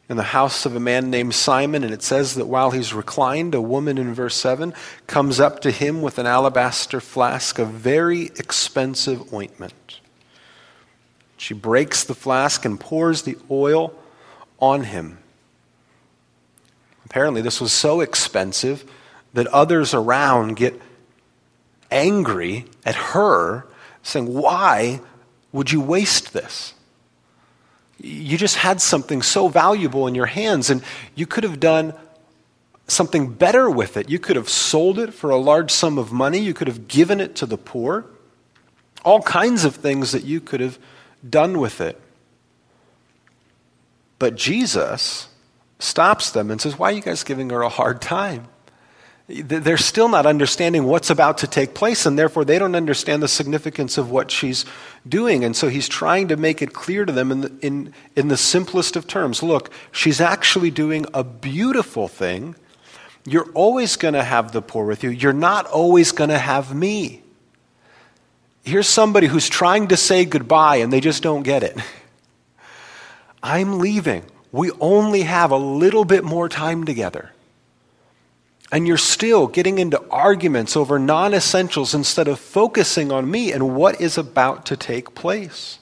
in 0.08 0.16
the 0.16 0.22
house 0.22 0.66
of 0.66 0.76
a 0.76 0.80
man 0.80 1.10
named 1.10 1.34
Simon, 1.34 1.82
and 1.82 1.94
it 1.94 2.02
says 2.02 2.34
that 2.34 2.46
while 2.46 2.72
he's 2.72 2.92
reclined, 2.92 3.54
a 3.54 3.60
woman 3.60 3.96
in 3.96 4.12
verse 4.12 4.36
7 4.36 4.74
comes 5.06 5.40
up 5.40 5.60
to 5.60 5.70
him 5.70 6.02
with 6.02 6.18
an 6.18 6.26
alabaster 6.26 7.00
flask 7.00 7.58
of 7.58 7.68
very 7.68 8.26
expensive 8.36 9.32
ointment. 9.32 10.00
She 11.36 11.54
breaks 11.54 12.04
the 12.04 12.14
flask 12.14 12.64
and 12.64 12.78
pours 12.78 13.22
the 13.22 13.36
oil 13.50 13.94
on 14.60 14.84
him. 14.84 15.18
Apparently, 17.06 17.40
this 17.40 17.60
was 17.60 17.72
so 17.72 18.00
expensive 18.00 18.84
that 19.32 19.46
others 19.48 19.94
around 19.94 20.56
get 20.56 20.80
angry 21.90 22.66
at 22.84 22.94
her, 22.94 23.66
saying, 24.02 24.32
Why 24.32 25.00
would 25.52 25.72
you 25.72 25.80
waste 25.80 26.32
this? 26.32 26.74
You 27.98 28.37
just 28.37 28.57
had 28.57 28.80
something 28.80 29.22
so 29.22 29.48
valuable 29.48 30.07
in 30.07 30.14
your 30.14 30.26
hands, 30.26 30.70
and 30.70 30.83
you 31.14 31.26
could 31.26 31.44
have 31.44 31.61
done 31.61 31.94
something 32.87 33.33
better 33.33 33.70
with 33.70 33.96
it. 33.96 34.11
You 34.11 34.18
could 34.18 34.37
have 34.37 34.48
sold 34.48 34.98
it 34.98 35.14
for 35.14 35.30
a 35.30 35.37
large 35.37 35.70
sum 35.70 35.98
of 35.98 36.12
money, 36.12 36.38
you 36.38 36.54
could 36.54 36.68
have 36.68 36.88
given 36.88 37.20
it 37.20 37.35
to 37.37 37.46
the 37.46 37.57
poor. 37.57 38.07
All 39.04 39.22
kinds 39.22 39.64
of 39.64 39.76
things 39.76 40.12
that 40.12 40.24
you 40.24 40.40
could 40.40 40.61
have 40.61 40.78
done 41.28 41.59
with 41.61 41.80
it. 41.80 42.00
But 44.18 44.37
Jesus 44.37 45.28
stops 45.78 46.30
them 46.30 46.50
and 46.50 46.61
says, 46.61 46.78
Why 46.78 46.90
are 46.90 46.94
you 46.94 47.02
guys 47.02 47.24
giving 47.24 47.50
her 47.50 47.62
a 47.62 47.68
hard 47.68 48.00
time? 48.00 48.48
They're 49.26 49.78
still 49.78 50.08
not 50.08 50.26
understanding 50.26 50.84
what's 50.84 51.08
about 51.08 51.38
to 51.38 51.46
take 51.46 51.72
place, 51.72 52.04
and 52.04 52.18
therefore 52.18 52.44
they 52.44 52.58
don't 52.58 52.74
understand 52.74 53.22
the 53.22 53.28
significance 53.28 53.96
of 53.96 54.10
what 54.10 54.30
she's 54.30 54.66
doing. 55.08 55.44
And 55.44 55.56
so 55.56 55.68
he's 55.68 55.88
trying 55.88 56.28
to 56.28 56.37
make 56.37 56.60
it 56.60 56.74
clear 56.74 57.06
to 57.06 57.12
them 57.12 57.32
in 57.32 57.40
the, 57.40 57.52
in, 57.62 57.94
in 58.16 58.28
the 58.28 58.37
simplest 58.37 58.96
of 58.96 59.06
terms 59.06 59.42
look, 59.42 59.70
she's 59.92 60.20
actually 60.20 60.70
doing 60.70 61.06
a 61.14 61.24
beautiful 61.24 62.06
thing. 62.06 62.54
You're 63.24 63.50
always 63.54 63.96
going 63.96 64.12
to 64.12 64.22
have 64.22 64.52
the 64.52 64.60
poor 64.60 64.84
with 64.84 65.02
you, 65.02 65.08
you're 65.08 65.32
not 65.32 65.66
always 65.66 66.12
going 66.12 66.30
to 66.30 66.38
have 66.38 66.74
me. 66.74 67.22
Here's 68.62 68.88
somebody 68.88 69.26
who's 69.26 69.48
trying 69.48 69.88
to 69.88 69.96
say 69.96 70.26
goodbye, 70.26 70.76
and 70.76 70.92
they 70.92 71.00
just 71.00 71.22
don't 71.22 71.42
get 71.42 71.62
it. 71.62 71.78
I'm 73.42 73.78
leaving. 73.78 74.24
We 74.52 74.70
only 74.80 75.22
have 75.22 75.50
a 75.50 75.56
little 75.56 76.04
bit 76.04 76.24
more 76.24 76.48
time 76.48 76.84
together 76.84 77.34
and 78.74 78.88
you're 78.88 78.96
still 78.96 79.46
getting 79.46 79.78
into 79.78 80.02
arguments 80.10 80.76
over 80.76 80.98
non 80.98 81.32
essentials 81.32 81.94
instead 81.94 82.26
of 82.26 82.40
focusing 82.40 83.12
on 83.12 83.30
me 83.30 83.52
and 83.52 83.76
what 83.76 84.00
is 84.00 84.18
about 84.18 84.66
to 84.66 84.76
take 84.76 85.14
place. 85.14 85.78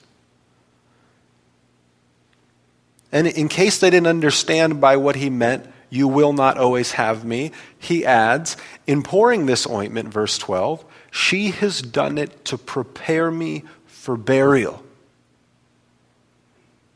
And 3.11 3.27
in 3.27 3.49
case 3.49 3.79
they 3.79 3.89
didn't 3.89 4.09
understand 4.09 4.79
by 4.79 4.99
what 4.99 5.17
he 5.17 5.31
meant, 5.31 5.65
you 5.89 6.07
will 6.07 6.35
not 6.35 6.59
always 6.59 6.93
have 6.93 7.25
me, 7.25 7.53
he 7.79 8.05
adds, 8.05 8.59
in 8.87 9.03
pouring 9.03 9.47
this 9.47 9.67
ointment, 9.67 10.11
verse 10.11 10.37
12, 10.37 10.85
she 11.11 11.51
has 11.51 11.81
done 11.81 12.19
it 12.19 12.45
to 12.45 12.59
prepare 12.59 13.31
me 13.31 13.65
for 13.87 14.19
burial. 14.19 14.85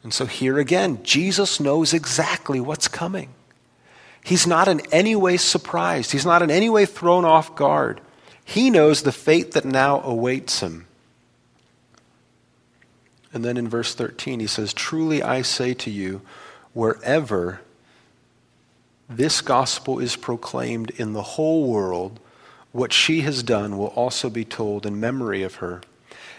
And 0.02 0.12
so 0.12 0.26
here 0.26 0.58
again, 0.58 1.02
Jesus 1.02 1.58
knows 1.58 1.94
exactly 1.94 2.60
what's 2.60 2.86
coming. 2.86 3.30
He's 4.26 4.44
not 4.44 4.66
in 4.66 4.80
any 4.90 5.14
way 5.14 5.36
surprised. 5.36 6.10
He's 6.10 6.26
not 6.26 6.42
in 6.42 6.50
any 6.50 6.68
way 6.68 6.84
thrown 6.84 7.24
off 7.24 7.54
guard. 7.54 8.00
He 8.44 8.70
knows 8.70 9.02
the 9.02 9.12
fate 9.12 9.52
that 9.52 9.64
now 9.64 10.00
awaits 10.00 10.58
him. 10.58 10.88
And 13.32 13.44
then 13.44 13.56
in 13.56 13.68
verse 13.68 13.94
13, 13.94 14.40
he 14.40 14.48
says, 14.48 14.74
Truly 14.74 15.22
I 15.22 15.42
say 15.42 15.74
to 15.74 15.92
you, 15.92 16.22
wherever 16.72 17.60
this 19.08 19.40
gospel 19.40 20.00
is 20.00 20.16
proclaimed 20.16 20.90
in 20.96 21.12
the 21.12 21.22
whole 21.22 21.70
world, 21.70 22.18
what 22.72 22.92
she 22.92 23.20
has 23.20 23.44
done 23.44 23.78
will 23.78 23.94
also 23.94 24.28
be 24.28 24.44
told 24.44 24.84
in 24.84 24.98
memory 24.98 25.44
of 25.44 25.56
her. 25.56 25.82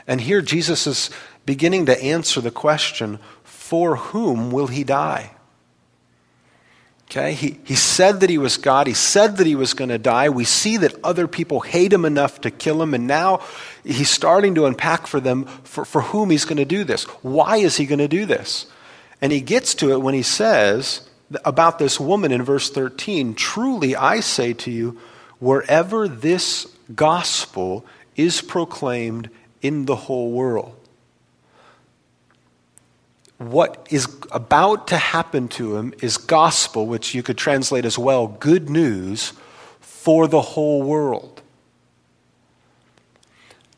And 0.05 0.19
here 0.19 0.41
Jesus 0.41 0.87
is 0.87 1.09
beginning 1.45 1.85
to 1.85 2.03
answer 2.03 2.41
the 2.41 2.51
question 2.51 3.19
for 3.45 3.95
whom 3.95 4.51
will 4.51 4.67
he 4.67 4.83
die? 4.83 5.36
Okay, 7.09 7.33
he, 7.33 7.57
he 7.63 7.75
said 7.75 8.19
that 8.19 8.29
he 8.29 8.37
was 8.37 8.57
God. 8.57 8.85
He 8.85 8.93
said 8.93 9.37
that 9.37 9.47
he 9.47 9.55
was 9.55 9.73
going 9.73 9.89
to 9.89 9.97
die. 9.97 10.27
We 10.27 10.43
see 10.43 10.75
that 10.77 10.93
other 11.05 11.25
people 11.25 11.61
hate 11.61 11.93
him 11.93 12.03
enough 12.03 12.41
to 12.41 12.51
kill 12.51 12.81
him, 12.81 12.93
and 12.93 13.07
now 13.07 13.39
he's 13.85 14.09
starting 14.09 14.55
to 14.55 14.65
unpack 14.65 15.07
for 15.07 15.21
them 15.21 15.45
for, 15.63 15.85
for 15.85 16.01
whom 16.01 16.31
he's 16.31 16.43
going 16.43 16.57
to 16.57 16.65
do 16.65 16.83
this. 16.83 17.05
Why 17.23 17.57
is 17.57 17.77
he 17.77 17.85
going 17.85 17.99
to 17.99 18.09
do 18.09 18.25
this? 18.25 18.65
And 19.21 19.31
he 19.31 19.39
gets 19.39 19.73
to 19.75 19.91
it 19.93 20.01
when 20.01 20.15
he 20.15 20.21
says 20.21 21.07
about 21.45 21.79
this 21.79 21.97
woman 21.97 22.33
in 22.33 22.43
verse 22.43 22.69
13 22.69 23.35
Truly 23.35 23.95
I 23.95 24.19
say 24.19 24.51
to 24.53 24.71
you, 24.71 24.99
wherever 25.39 26.09
this 26.09 26.67
gospel 26.93 27.85
is 28.17 28.41
proclaimed 28.41 29.29
in 29.61 29.85
the 29.85 29.95
whole 29.95 30.31
world 30.31 30.76
what 33.37 33.87
is 33.91 34.07
about 34.31 34.87
to 34.87 34.97
happen 34.97 35.47
to 35.47 35.77
him 35.77 35.93
is 36.01 36.17
gospel, 36.17 36.87
which 36.87 37.13
you 37.13 37.21
could 37.21 37.37
translate 37.37 37.85
as 37.85 37.97
well 37.97 38.27
good 38.27 38.69
news 38.69 39.33
for 39.79 40.27
the 40.27 40.41
whole 40.41 40.81
world. 40.81 41.41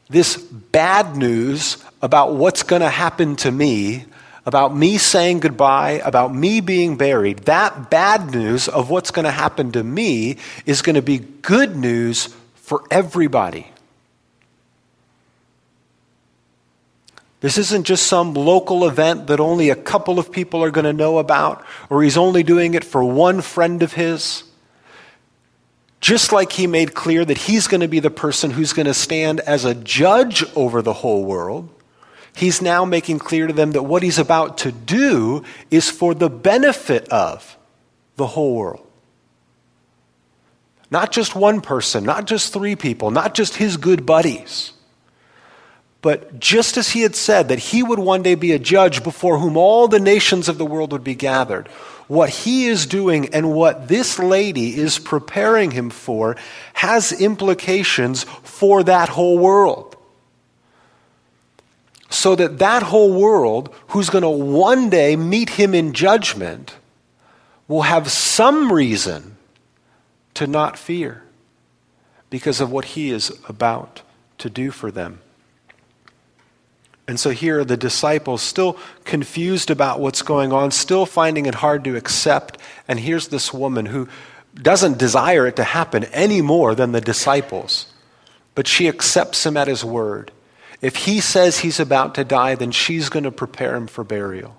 This 0.09 0.37
bad 0.37 1.15
news 1.15 1.77
about 2.01 2.35
what's 2.35 2.63
going 2.63 2.81
to 2.81 2.89
happen 2.89 3.35
to 3.37 3.51
me, 3.51 4.05
about 4.45 4.75
me 4.75 4.97
saying 4.97 5.41
goodbye, 5.41 6.01
about 6.03 6.33
me 6.33 6.61
being 6.61 6.97
buried, 6.97 7.39
that 7.39 7.91
bad 7.91 8.31
news 8.31 8.67
of 8.67 8.89
what's 8.89 9.11
going 9.11 9.25
to 9.25 9.31
happen 9.31 9.71
to 9.73 9.83
me 9.83 10.37
is 10.65 10.81
going 10.81 10.95
to 10.95 11.01
be 11.01 11.19
good 11.19 11.75
news 11.75 12.29
for 12.55 12.83
everybody. 12.89 13.67
This 17.41 17.57
isn't 17.57 17.85
just 17.85 18.07
some 18.07 18.33
local 18.33 18.85
event 18.85 19.27
that 19.27 19.39
only 19.39 19.69
a 19.69 19.75
couple 19.75 20.19
of 20.19 20.31
people 20.31 20.63
are 20.63 20.71
going 20.71 20.85
to 20.85 20.93
know 20.93 21.19
about, 21.19 21.65
or 21.89 22.03
he's 22.03 22.17
only 22.17 22.43
doing 22.43 22.73
it 22.73 22.83
for 22.83 23.03
one 23.03 23.41
friend 23.41 23.81
of 23.81 23.93
his. 23.93 24.43
Just 26.01 26.31
like 26.31 26.51
he 26.53 26.67
made 26.67 26.93
clear 26.93 27.23
that 27.23 27.37
he's 27.37 27.67
going 27.67 27.81
to 27.81 27.87
be 27.87 27.99
the 27.99 28.09
person 28.09 28.51
who's 28.51 28.73
going 28.73 28.87
to 28.87 28.93
stand 28.93 29.39
as 29.41 29.63
a 29.63 29.75
judge 29.75 30.43
over 30.55 30.81
the 30.81 30.93
whole 30.93 31.23
world, 31.23 31.69
he's 32.35 32.61
now 32.61 32.83
making 32.83 33.19
clear 33.19 33.47
to 33.47 33.53
them 33.53 33.71
that 33.71 33.83
what 33.83 34.03
he's 34.03 34.19
about 34.19 34.57
to 34.59 34.71
do 34.71 35.43
is 35.71 35.89
for 35.89 36.13
the 36.13 36.29
benefit 36.29 37.07
of 37.09 37.57
the 38.17 38.27
whole 38.27 38.55
world. 38.55 38.85
Not 40.91 41.11
just 41.11 41.35
one 41.35 41.61
person, 41.61 42.03
not 42.03 42.25
just 42.25 42.51
three 42.51 42.75
people, 42.75 43.11
not 43.11 43.33
just 43.33 43.55
his 43.55 43.77
good 43.77 44.05
buddies 44.05 44.73
but 46.01 46.39
just 46.39 46.77
as 46.77 46.89
he 46.89 47.01
had 47.01 47.15
said 47.15 47.49
that 47.49 47.59
he 47.59 47.83
would 47.83 47.99
one 47.99 48.23
day 48.23 48.35
be 48.35 48.53
a 48.53 48.59
judge 48.59 49.03
before 49.03 49.39
whom 49.39 49.57
all 49.57 49.87
the 49.87 49.99
nations 49.99 50.47
of 50.47 50.57
the 50.57 50.65
world 50.65 50.91
would 50.91 51.03
be 51.03 51.15
gathered, 51.15 51.67
what 52.07 52.29
he 52.29 52.65
is 52.65 52.85
doing 52.85 53.33
and 53.33 53.53
what 53.53 53.87
this 53.87 54.17
lady 54.17 54.77
is 54.77 54.97
preparing 54.97 55.71
him 55.71 55.89
for 55.89 56.37
has 56.73 57.11
implications 57.11 58.23
for 58.43 58.81
that 58.83 59.09
whole 59.09 59.37
world. 59.37 59.95
So 62.09 62.35
that 62.35 62.57
that 62.57 62.81
whole 62.81 63.13
world, 63.13 63.73
who's 63.89 64.09
going 64.09 64.23
to 64.23 64.29
one 64.29 64.89
day 64.89 65.15
meet 65.15 65.51
him 65.51 65.75
in 65.75 65.93
judgment, 65.93 66.75
will 67.67 67.83
have 67.83 68.09
some 68.09 68.71
reason 68.71 69.37
to 70.33 70.47
not 70.47 70.79
fear 70.79 71.23
because 72.29 72.59
of 72.59 72.71
what 72.71 72.85
he 72.85 73.11
is 73.11 73.37
about 73.47 74.01
to 74.39 74.49
do 74.49 74.71
for 74.71 74.89
them. 74.89 75.19
And 77.09 77.19
so 77.19 77.31
here 77.31 77.61
are 77.61 77.65
the 77.65 77.75
disciples 77.75 78.43
still 78.43 78.77
confused 79.03 79.71
about 79.71 79.99
what's 79.99 80.21
going 80.21 80.53
on, 80.53 80.69
still 80.69 81.07
finding 81.07 81.47
it 81.47 81.55
hard 81.55 81.83
to 81.85 81.95
accept. 81.95 82.59
And 82.87 82.99
here's 82.99 83.29
this 83.29 83.51
woman 83.51 83.87
who 83.87 84.07
doesn't 84.53 84.99
desire 84.99 85.47
it 85.47 85.55
to 85.55 85.63
happen 85.63 86.03
any 86.13 86.43
more 86.43 86.75
than 86.75 86.91
the 86.91 87.01
disciples, 87.01 87.91
but 88.53 88.67
she 88.67 88.87
accepts 88.87 89.43
him 89.43 89.57
at 89.57 89.67
his 89.67 89.83
word. 89.83 90.31
If 90.83 90.97
he 90.97 91.19
says 91.19 91.57
he's 91.57 91.79
about 91.79 92.13
to 92.13 92.23
die, 92.23 92.53
then 92.53 92.69
she's 92.69 93.09
going 93.09 93.23
to 93.23 93.31
prepare 93.31 93.75
him 93.75 93.87
for 93.87 94.03
burial. 94.03 94.55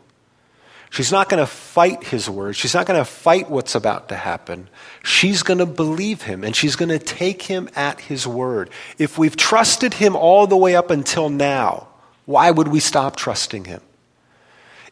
She's 0.90 1.12
not 1.12 1.28
going 1.28 1.38
to 1.38 1.46
fight 1.46 2.02
his 2.02 2.28
word. 2.28 2.56
She's 2.56 2.74
not 2.74 2.84
going 2.84 2.98
to 2.98 3.04
fight 3.04 3.48
what's 3.48 3.76
about 3.76 4.08
to 4.08 4.16
happen. 4.16 4.68
She's 5.04 5.44
going 5.44 5.58
to 5.58 5.66
believe 5.66 6.22
him 6.22 6.42
and 6.42 6.56
she's 6.56 6.74
going 6.74 6.88
to 6.88 6.98
take 6.98 7.42
him 7.42 7.68
at 7.76 8.00
his 8.00 8.26
word. 8.26 8.70
If 8.98 9.18
we've 9.18 9.36
trusted 9.36 9.94
him 9.94 10.16
all 10.16 10.48
the 10.48 10.56
way 10.56 10.74
up 10.74 10.90
until 10.90 11.28
now, 11.28 11.86
why 12.26 12.50
would 12.50 12.68
we 12.68 12.80
stop 12.80 13.16
trusting 13.16 13.64
him? 13.64 13.80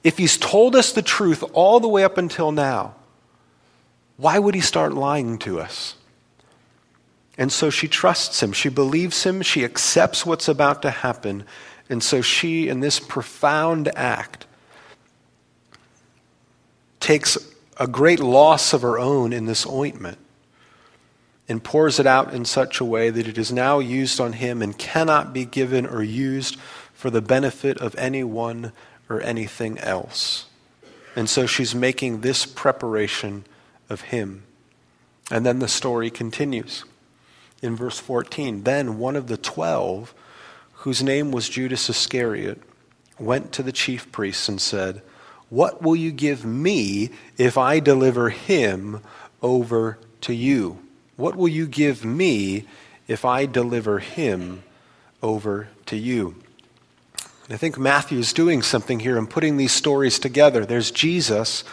If 0.05 0.19
he's 0.19 0.37
told 0.37 0.77
us 0.77 0.93
the 0.93 1.03
truth 1.03 1.43
all 1.53 1.81
the 1.81 1.89
way 1.89 2.05
up 2.05 2.19
until 2.19 2.53
now, 2.53 2.95
why 4.17 4.39
would 4.39 4.55
he 4.55 4.61
start 4.61 4.95
lying 4.95 5.39
to 5.39 5.61
us? 5.61 5.95
And 7.37 7.53
so 7.53 7.71
she 7.71 7.87
trusts 7.87 8.43
him. 8.43 8.53
She 8.53 8.69
believes 8.69 9.23
him. 9.23 9.43
She 9.43 9.65
accepts 9.65 10.27
what's 10.27 10.49
about 10.49 10.83
to 10.83 10.91
happen. 10.91 11.45
And 11.89 12.03
so 12.03 12.21
she, 12.21 12.69
in 12.69 12.81
this 12.81 12.99
profound 12.99 13.89
act, 13.97 14.47
takes 16.99 17.39
a 17.79 17.87
great 17.87 18.19
loss 18.19 18.73
of 18.73 18.83
her 18.83 18.99
own 18.99 19.33
in 19.33 19.47
this 19.47 19.65
ointment 19.67 20.19
and 21.49 21.63
pours 21.63 21.99
it 21.99 22.07
out 22.07 22.35
in 22.35 22.45
such 22.45 22.81
a 22.81 22.85
way 22.85 23.09
that 23.09 23.27
it 23.27 23.39
is 23.39 23.53
now 23.53 23.79
used 23.79 24.21
on 24.21 24.35
him 24.35 24.61
and 24.61 24.77
cannot 24.77 25.33
be 25.33 25.45
given 25.45 25.87
or 25.87 26.03
used 26.03 26.59
for 26.99 27.11
the 27.11 27.23
benefit 27.23 27.79
of 27.79 27.95
anyone 27.95 28.73
or 29.09 29.21
anything 29.21 29.79
else. 29.79 30.47
And 31.15 31.31
so 31.31 31.47
she's 31.47 31.73
making 31.73 32.23
this 32.23 32.45
preparation 32.45 33.45
of 33.89 34.01
him. 34.01 34.43
And 35.31 35.47
then 35.47 35.61
the 35.61 35.69
story 35.69 36.11
continues 36.11 36.85
in 37.63 37.77
verse 37.77 38.01
14. 38.01 38.65
Then 38.65 38.99
one 38.99 39.15
of 39.15 39.29
the 39.29 39.37
twelve, 39.37 40.13
whose 40.73 41.01
name 41.01 41.31
was 41.31 41.49
Judas 41.49 41.89
Iscariot, 41.89 42.61
went 43.17 43.53
to 43.53 43.63
the 43.63 43.71
chief 43.71 44.11
priests 44.11 44.49
and 44.49 44.61
said, 44.61 45.01
What 45.51 45.81
will 45.81 45.95
you 45.95 46.11
give 46.11 46.45
me 46.45 47.11
if 47.37 47.57
I 47.57 47.79
deliver 47.79 48.31
him 48.31 49.03
over 49.41 50.01
to 50.23 50.35
you? 50.35 50.81
What 51.15 51.37
will 51.37 51.47
you 51.47 51.69
give 51.69 52.05
me 52.05 52.65
if 53.07 53.25
I 53.25 53.47
deliver 53.47 54.01
him 54.01 54.65
over 55.23 55.69
to 55.87 55.97
you? 55.97 56.35
And 57.49 57.55
I 57.55 57.57
think 57.57 57.79
Matthew 57.79 58.19
is 58.19 58.35
doing 58.35 58.61
something 58.61 59.01
here 59.01 59.17
and 59.17 59.29
putting 59.29 59.57
these 59.57 59.73
stories 59.73 60.19
together. 60.19 60.67
There's 60.67 60.91
Jesus 60.91 61.65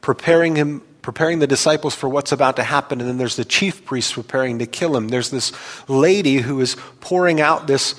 preparing 0.00 0.56
him 0.56 0.82
preparing 1.02 1.38
the 1.38 1.46
disciples 1.46 1.94
for 1.94 2.10
what's 2.10 2.30
about 2.30 2.56
to 2.56 2.62
happen 2.62 3.00
and 3.00 3.08
then 3.08 3.16
there's 3.16 3.36
the 3.36 3.44
chief 3.44 3.86
priests 3.86 4.12
preparing 4.12 4.58
to 4.58 4.66
kill 4.66 4.94
him. 4.94 5.08
There's 5.08 5.30
this 5.30 5.50
lady 5.88 6.36
who 6.36 6.60
is 6.60 6.76
pouring 7.00 7.40
out 7.40 7.66
this 7.66 7.94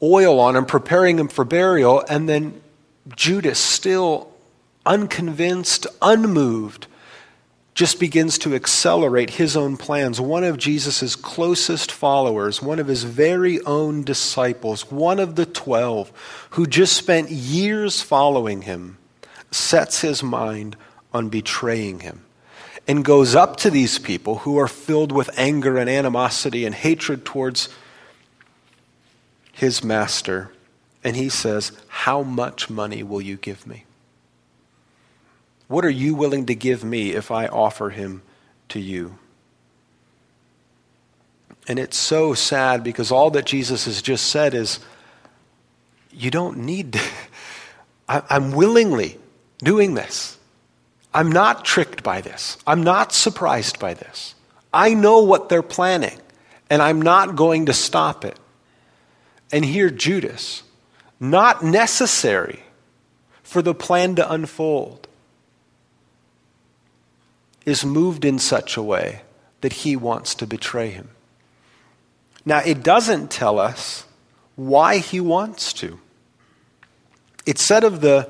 oil 0.00 0.38
on 0.38 0.54
him, 0.54 0.66
preparing 0.66 1.18
him 1.18 1.28
for 1.28 1.44
burial, 1.44 2.04
and 2.08 2.28
then 2.28 2.60
Judas 3.16 3.58
still 3.58 4.32
unconvinced, 4.86 5.86
unmoved 6.00 6.86
just 7.74 7.98
begins 7.98 8.38
to 8.38 8.54
accelerate 8.54 9.30
his 9.30 9.56
own 9.56 9.76
plans. 9.76 10.20
One 10.20 10.44
of 10.44 10.58
Jesus' 10.58 11.16
closest 11.16 11.90
followers, 11.90 12.62
one 12.62 12.78
of 12.78 12.86
his 12.86 13.02
very 13.02 13.60
own 13.62 14.04
disciples, 14.04 14.90
one 14.90 15.18
of 15.18 15.34
the 15.34 15.46
twelve, 15.46 16.12
who 16.50 16.66
just 16.66 16.96
spent 16.96 17.30
years 17.30 18.00
following 18.00 18.62
him, 18.62 18.98
sets 19.50 20.00
his 20.02 20.22
mind 20.22 20.76
on 21.12 21.28
betraying 21.28 22.00
him 22.00 22.24
and 22.86 23.04
goes 23.04 23.34
up 23.34 23.56
to 23.56 23.70
these 23.70 23.98
people 23.98 24.38
who 24.38 24.58
are 24.58 24.68
filled 24.68 25.10
with 25.10 25.36
anger 25.38 25.76
and 25.76 25.88
animosity 25.88 26.64
and 26.64 26.74
hatred 26.74 27.24
towards 27.24 27.68
his 29.52 29.82
master. 29.82 30.50
And 31.02 31.16
he 31.16 31.28
says, 31.28 31.72
How 31.88 32.22
much 32.22 32.70
money 32.70 33.02
will 33.02 33.20
you 33.20 33.36
give 33.36 33.66
me? 33.66 33.84
What 35.68 35.84
are 35.84 35.90
you 35.90 36.14
willing 36.14 36.46
to 36.46 36.54
give 36.54 36.84
me 36.84 37.10
if 37.12 37.30
I 37.30 37.46
offer 37.46 37.90
him 37.90 38.22
to 38.68 38.80
you? 38.80 39.18
And 41.66 41.78
it's 41.78 41.96
so 41.96 42.34
sad 42.34 42.84
because 42.84 43.10
all 43.10 43.30
that 43.30 43.46
Jesus 43.46 43.86
has 43.86 44.02
just 44.02 44.26
said 44.26 44.54
is, 44.54 44.80
you 46.12 46.30
don't 46.30 46.58
need 46.58 46.92
to. 46.94 47.00
I'm 48.08 48.52
willingly 48.52 49.18
doing 49.58 49.94
this. 49.94 50.38
I'm 51.14 51.30
not 51.30 51.64
tricked 51.64 52.02
by 52.02 52.20
this. 52.20 52.58
I'm 52.66 52.82
not 52.82 53.12
surprised 53.12 53.78
by 53.78 53.94
this. 53.94 54.34
I 54.72 54.92
know 54.92 55.20
what 55.20 55.48
they're 55.48 55.62
planning, 55.62 56.18
and 56.68 56.82
I'm 56.82 57.00
not 57.00 57.36
going 57.36 57.66
to 57.66 57.72
stop 57.72 58.24
it. 58.24 58.38
And 59.52 59.64
here, 59.64 59.90
Judas, 59.90 60.64
not 61.20 61.62
necessary 61.62 62.60
for 63.42 63.62
the 63.62 63.74
plan 63.74 64.16
to 64.16 64.32
unfold, 64.32 65.06
is 67.64 67.84
moved 67.84 68.24
in 68.24 68.38
such 68.38 68.76
a 68.76 68.82
way 68.82 69.22
that 69.60 69.72
he 69.72 69.96
wants 69.96 70.34
to 70.36 70.46
betray 70.46 70.90
him. 70.90 71.08
Now, 72.44 72.58
it 72.58 72.82
doesn't 72.82 73.30
tell 73.30 73.58
us 73.58 74.04
why 74.56 74.98
he 74.98 75.20
wants 75.20 75.72
to. 75.74 75.98
It 77.46 77.58
said 77.58 77.84
of 77.84 78.00
the, 78.00 78.28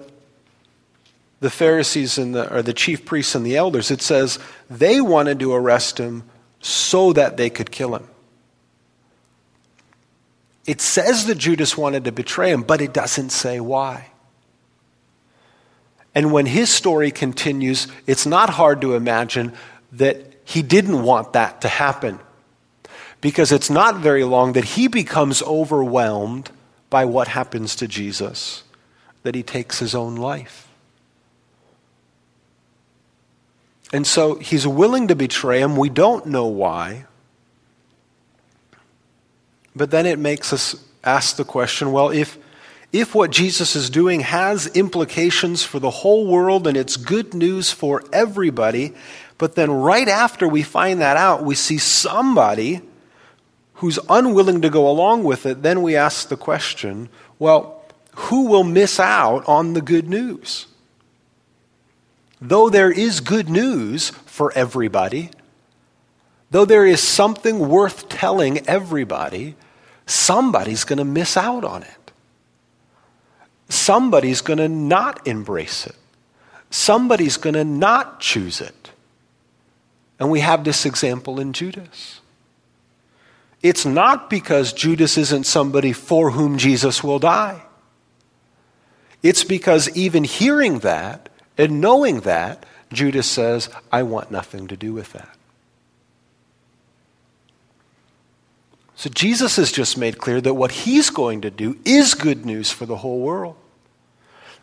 the 1.40 1.50
Pharisees 1.50 2.18
and 2.18 2.34
the, 2.34 2.52
or 2.54 2.62
the 2.62 2.72
chief 2.72 3.04
priests 3.04 3.34
and 3.34 3.44
the 3.44 3.56
elders, 3.56 3.90
it 3.90 4.02
says 4.02 4.38
they 4.70 5.00
wanted 5.00 5.40
to 5.40 5.52
arrest 5.52 5.98
him 5.98 6.24
so 6.60 7.12
that 7.12 7.36
they 7.36 7.50
could 7.50 7.70
kill 7.70 7.94
him. 7.94 8.08
It 10.66 10.80
says 10.80 11.26
that 11.26 11.36
Judas 11.36 11.76
wanted 11.76 12.04
to 12.04 12.12
betray 12.12 12.50
him, 12.50 12.62
but 12.62 12.80
it 12.80 12.94
doesn't 12.94 13.30
say 13.30 13.60
why. 13.60 14.12
And 16.14 16.32
when 16.32 16.46
his 16.46 16.70
story 16.70 17.10
continues, 17.10 17.88
it's 18.06 18.26
not 18.26 18.50
hard 18.50 18.80
to 18.82 18.94
imagine 18.94 19.52
that 19.92 20.34
he 20.44 20.62
didn't 20.62 21.02
want 21.02 21.32
that 21.32 21.62
to 21.62 21.68
happen. 21.68 22.20
Because 23.20 23.50
it's 23.50 23.70
not 23.70 23.96
very 23.96 24.22
long 24.22 24.52
that 24.52 24.64
he 24.64 24.86
becomes 24.86 25.42
overwhelmed 25.42 26.50
by 26.90 27.04
what 27.04 27.28
happens 27.28 27.74
to 27.76 27.88
Jesus, 27.88 28.62
that 29.22 29.34
he 29.34 29.42
takes 29.42 29.78
his 29.78 29.94
own 29.94 30.14
life. 30.16 30.68
And 33.92 34.06
so 34.06 34.36
he's 34.36 34.66
willing 34.66 35.08
to 35.08 35.16
betray 35.16 35.60
him. 35.60 35.76
We 35.76 35.88
don't 35.88 36.26
know 36.26 36.46
why. 36.46 37.06
But 39.74 39.90
then 39.90 40.06
it 40.06 40.18
makes 40.18 40.52
us 40.52 40.76
ask 41.02 41.36
the 41.36 41.44
question 41.44 41.92
well, 41.92 42.10
if 42.10 42.38
if 42.94 43.12
what 43.12 43.32
Jesus 43.32 43.74
is 43.74 43.90
doing 43.90 44.20
has 44.20 44.68
implications 44.68 45.64
for 45.64 45.80
the 45.80 45.90
whole 45.90 46.28
world 46.28 46.64
and 46.64 46.76
it's 46.76 46.96
good 46.96 47.34
news 47.34 47.72
for 47.72 48.04
everybody, 48.12 48.94
but 49.36 49.56
then 49.56 49.68
right 49.68 50.06
after 50.06 50.46
we 50.46 50.62
find 50.62 51.00
that 51.00 51.16
out, 51.16 51.42
we 51.42 51.56
see 51.56 51.76
somebody 51.76 52.82
who's 53.74 53.98
unwilling 54.08 54.62
to 54.62 54.70
go 54.70 54.88
along 54.88 55.24
with 55.24 55.44
it, 55.44 55.60
then 55.64 55.82
we 55.82 55.96
ask 55.96 56.28
the 56.28 56.36
question 56.36 57.08
well, 57.40 57.84
who 58.14 58.46
will 58.46 58.62
miss 58.62 59.00
out 59.00 59.44
on 59.48 59.72
the 59.72 59.82
good 59.82 60.08
news? 60.08 60.68
Though 62.40 62.70
there 62.70 62.92
is 62.92 63.18
good 63.18 63.48
news 63.48 64.10
for 64.10 64.52
everybody, 64.52 65.30
though 66.52 66.64
there 66.64 66.86
is 66.86 67.02
something 67.02 67.68
worth 67.68 68.08
telling 68.08 68.64
everybody, 68.68 69.56
somebody's 70.06 70.84
going 70.84 70.98
to 71.00 71.04
miss 71.04 71.36
out 71.36 71.64
on 71.64 71.82
it 71.82 72.03
somebody's 73.68 74.40
going 74.40 74.58
to 74.58 74.68
not 74.68 75.26
embrace 75.26 75.86
it. 75.86 75.96
Somebody's 76.70 77.36
going 77.36 77.54
to 77.54 77.64
not 77.64 78.20
choose 78.20 78.60
it. 78.60 78.90
And 80.18 80.30
we 80.30 80.40
have 80.40 80.64
this 80.64 80.86
example 80.86 81.40
in 81.40 81.52
Judas. 81.52 82.20
It's 83.62 83.86
not 83.86 84.28
because 84.28 84.72
Judas 84.72 85.16
isn't 85.16 85.44
somebody 85.44 85.92
for 85.92 86.32
whom 86.32 86.58
Jesus 86.58 87.02
will 87.02 87.18
die. 87.18 87.62
It's 89.22 89.44
because 89.44 89.88
even 89.96 90.24
hearing 90.24 90.80
that 90.80 91.30
and 91.56 91.80
knowing 91.80 92.20
that, 92.20 92.66
Judas 92.92 93.26
says, 93.26 93.70
I 93.90 94.02
want 94.02 94.30
nothing 94.30 94.68
to 94.68 94.76
do 94.76 94.92
with 94.92 95.12
that. 95.14 95.36
So 98.96 99.10
Jesus 99.10 99.56
has 99.56 99.72
just 99.72 99.98
made 99.98 100.18
clear 100.18 100.40
that 100.40 100.54
what 100.54 100.70
he's 100.70 101.10
going 101.10 101.40
to 101.42 101.50
do 101.50 101.76
is 101.84 102.14
good 102.14 102.46
news 102.46 102.70
for 102.70 102.86
the 102.86 102.96
whole 102.96 103.20
world. 103.20 103.56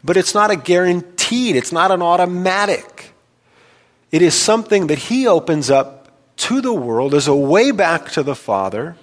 But 0.04 0.17
it's 0.17 0.34
not 0.34 0.52
a 0.52 0.56
guaranteed, 0.56 1.56
it's 1.56 1.72
not 1.72 1.91
an 1.91 2.02
automatic. 2.02 3.13
It 4.12 4.22
is 4.22 4.34
something 4.34 4.88
that 4.88 4.98
he 4.98 5.28
opens 5.28 5.70
up 5.70 6.10
to 6.38 6.62
the 6.62 6.74
world 6.74 7.13
as 7.13 7.28
a 7.28 7.36
way 7.36 7.72
back 7.72 8.10
to 8.12 8.24
the 8.24 8.36
Father. 8.36 8.96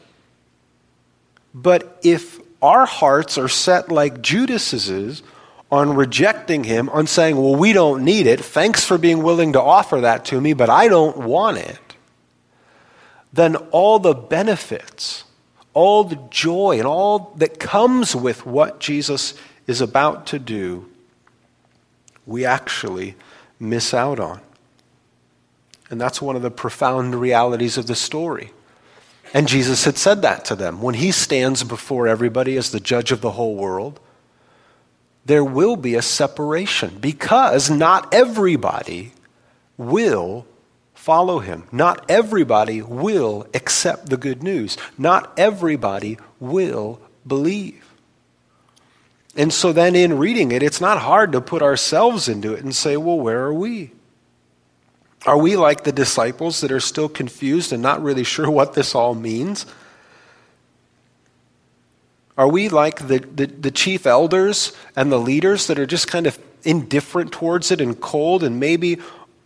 But 1.54 1.98
if 2.02 2.40
our 2.60 2.86
hearts 2.86 3.38
are 3.38 3.48
set 3.48 3.90
like 3.90 4.20
Judas's 4.22 4.90
is 4.90 5.22
on 5.70 5.94
rejecting 5.94 6.64
him, 6.64 6.88
on 6.88 7.06
saying, 7.06 7.36
well, 7.36 7.54
we 7.54 7.72
don't 7.72 8.02
need 8.02 8.26
it, 8.26 8.40
thanks 8.40 8.84
for 8.84 8.98
being 8.98 9.22
willing 9.22 9.52
to 9.52 9.60
offer 9.60 10.00
that 10.00 10.24
to 10.26 10.40
me, 10.40 10.54
but 10.54 10.70
I 10.70 10.88
don't 10.88 11.16
want 11.18 11.58
it, 11.58 11.87
then 13.32 13.56
all 13.56 13.98
the 13.98 14.14
benefits, 14.14 15.24
all 15.74 16.04
the 16.04 16.18
joy, 16.30 16.78
and 16.78 16.86
all 16.86 17.32
that 17.36 17.60
comes 17.60 18.16
with 18.16 18.46
what 18.46 18.80
Jesus 18.80 19.34
is 19.66 19.80
about 19.80 20.26
to 20.28 20.38
do, 20.38 20.88
we 22.26 22.44
actually 22.44 23.14
miss 23.60 23.92
out 23.92 24.18
on. 24.18 24.40
And 25.90 26.00
that's 26.00 26.20
one 26.20 26.36
of 26.36 26.42
the 26.42 26.50
profound 26.50 27.14
realities 27.14 27.78
of 27.78 27.86
the 27.86 27.94
story. 27.94 28.52
And 29.34 29.46
Jesus 29.46 29.84
had 29.84 29.98
said 29.98 30.22
that 30.22 30.44
to 30.46 30.56
them. 30.56 30.80
When 30.80 30.94
he 30.94 31.12
stands 31.12 31.64
before 31.64 32.08
everybody 32.08 32.56
as 32.56 32.70
the 32.70 32.80
judge 32.80 33.12
of 33.12 33.20
the 33.20 33.32
whole 33.32 33.56
world, 33.56 34.00
there 35.24 35.44
will 35.44 35.76
be 35.76 35.94
a 35.94 36.02
separation 36.02 36.98
because 36.98 37.70
not 37.70 38.12
everybody 38.14 39.12
will 39.76 40.46
follow 40.98 41.38
him. 41.38 41.62
Not 41.70 42.04
everybody 42.10 42.82
will 42.82 43.46
accept 43.54 44.10
the 44.10 44.16
good 44.16 44.42
news. 44.42 44.76
Not 44.98 45.32
everybody 45.38 46.18
will 46.40 47.00
believe. 47.26 47.88
And 49.36 49.52
so 49.52 49.72
then 49.72 49.94
in 49.94 50.18
reading 50.18 50.50
it, 50.50 50.62
it's 50.62 50.80
not 50.80 50.98
hard 50.98 51.30
to 51.32 51.40
put 51.40 51.62
ourselves 51.62 52.28
into 52.28 52.52
it 52.52 52.64
and 52.64 52.74
say, 52.74 52.96
well, 52.96 53.18
where 53.18 53.44
are 53.44 53.54
we? 53.54 53.92
Are 55.24 55.38
we 55.38 55.56
like 55.56 55.84
the 55.84 55.92
disciples 55.92 56.60
that 56.62 56.72
are 56.72 56.80
still 56.80 57.08
confused 57.08 57.72
and 57.72 57.80
not 57.80 58.02
really 58.02 58.24
sure 58.24 58.50
what 58.58 58.74
this 58.74 58.94
all 58.94 59.14
means? 59.14 59.66
Are 62.36 62.48
we 62.48 62.68
like 62.68 63.06
the, 63.06 63.20
the, 63.20 63.46
the, 63.46 63.70
chief 63.70 64.06
elders 64.06 64.72
and 64.94 65.10
the 65.10 65.18
leaders 65.18 65.68
that 65.68 65.78
are 65.78 65.86
just 65.86 66.06
kind 66.06 66.26
of 66.26 66.38
indifferent 66.64 67.32
towards 67.32 67.70
it 67.70 67.80
and 67.80 68.00
cold 68.00 68.42
and 68.42 68.60
maybe 68.60 68.98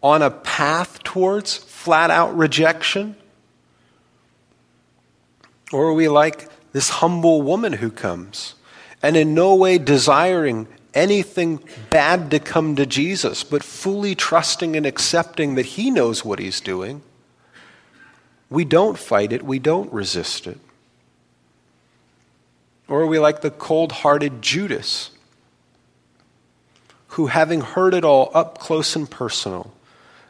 on 0.02 0.22
a 0.22 0.30
path 0.30 1.02
towards 1.02 1.56
flat 1.56 2.10
out 2.10 2.36
rejection? 2.36 3.16
Or 5.72 5.86
are 5.86 5.94
we 5.94 6.08
like 6.08 6.48
this 6.72 6.88
humble 6.88 7.42
woman 7.42 7.74
who 7.74 7.90
comes? 7.90 8.54
and 9.02 9.16
in 9.16 9.34
no 9.34 9.54
way 9.54 9.78
desiring 9.78 10.68
anything 10.94 11.60
bad 11.90 12.30
to 12.30 12.38
come 12.38 12.76
to 12.76 12.86
Jesus, 12.86 13.42
but 13.42 13.64
fully 13.64 14.14
trusting 14.14 14.76
and 14.76 14.86
accepting 14.86 15.56
that 15.56 15.66
He 15.66 15.90
knows 15.90 16.24
what 16.24 16.38
He's 16.38 16.60
doing, 16.60 17.02
we 18.48 18.64
don't 18.64 18.98
fight 18.98 19.32
it, 19.32 19.42
we 19.42 19.58
don't 19.58 19.92
resist 19.92 20.46
it. 20.46 20.60
Or 22.86 23.02
are 23.02 23.06
we 23.06 23.18
like 23.18 23.40
the 23.40 23.50
cold 23.50 23.90
hearted 23.92 24.42
Judas, 24.42 25.10
who, 27.08 27.26
having 27.26 27.62
heard 27.62 27.94
it 27.94 28.04
all 28.04 28.30
up 28.34 28.58
close 28.58 28.94
and 28.94 29.10
personal, 29.10 29.72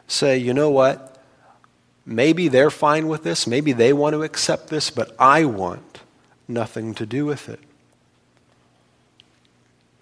say, 0.07 0.37
you 0.37 0.53
know 0.53 0.69
what? 0.69 1.21
Maybe 2.05 2.47
they're 2.47 2.69
fine 2.69 3.07
with 3.07 3.23
this, 3.23 3.47
maybe 3.47 3.71
they 3.71 3.93
want 3.93 4.13
to 4.13 4.23
accept 4.23 4.67
this, 4.67 4.89
but 4.89 5.15
I 5.17 5.45
want 5.45 6.01
nothing 6.47 6.93
to 6.95 7.05
do 7.05 7.25
with 7.25 7.47
it. 7.47 7.59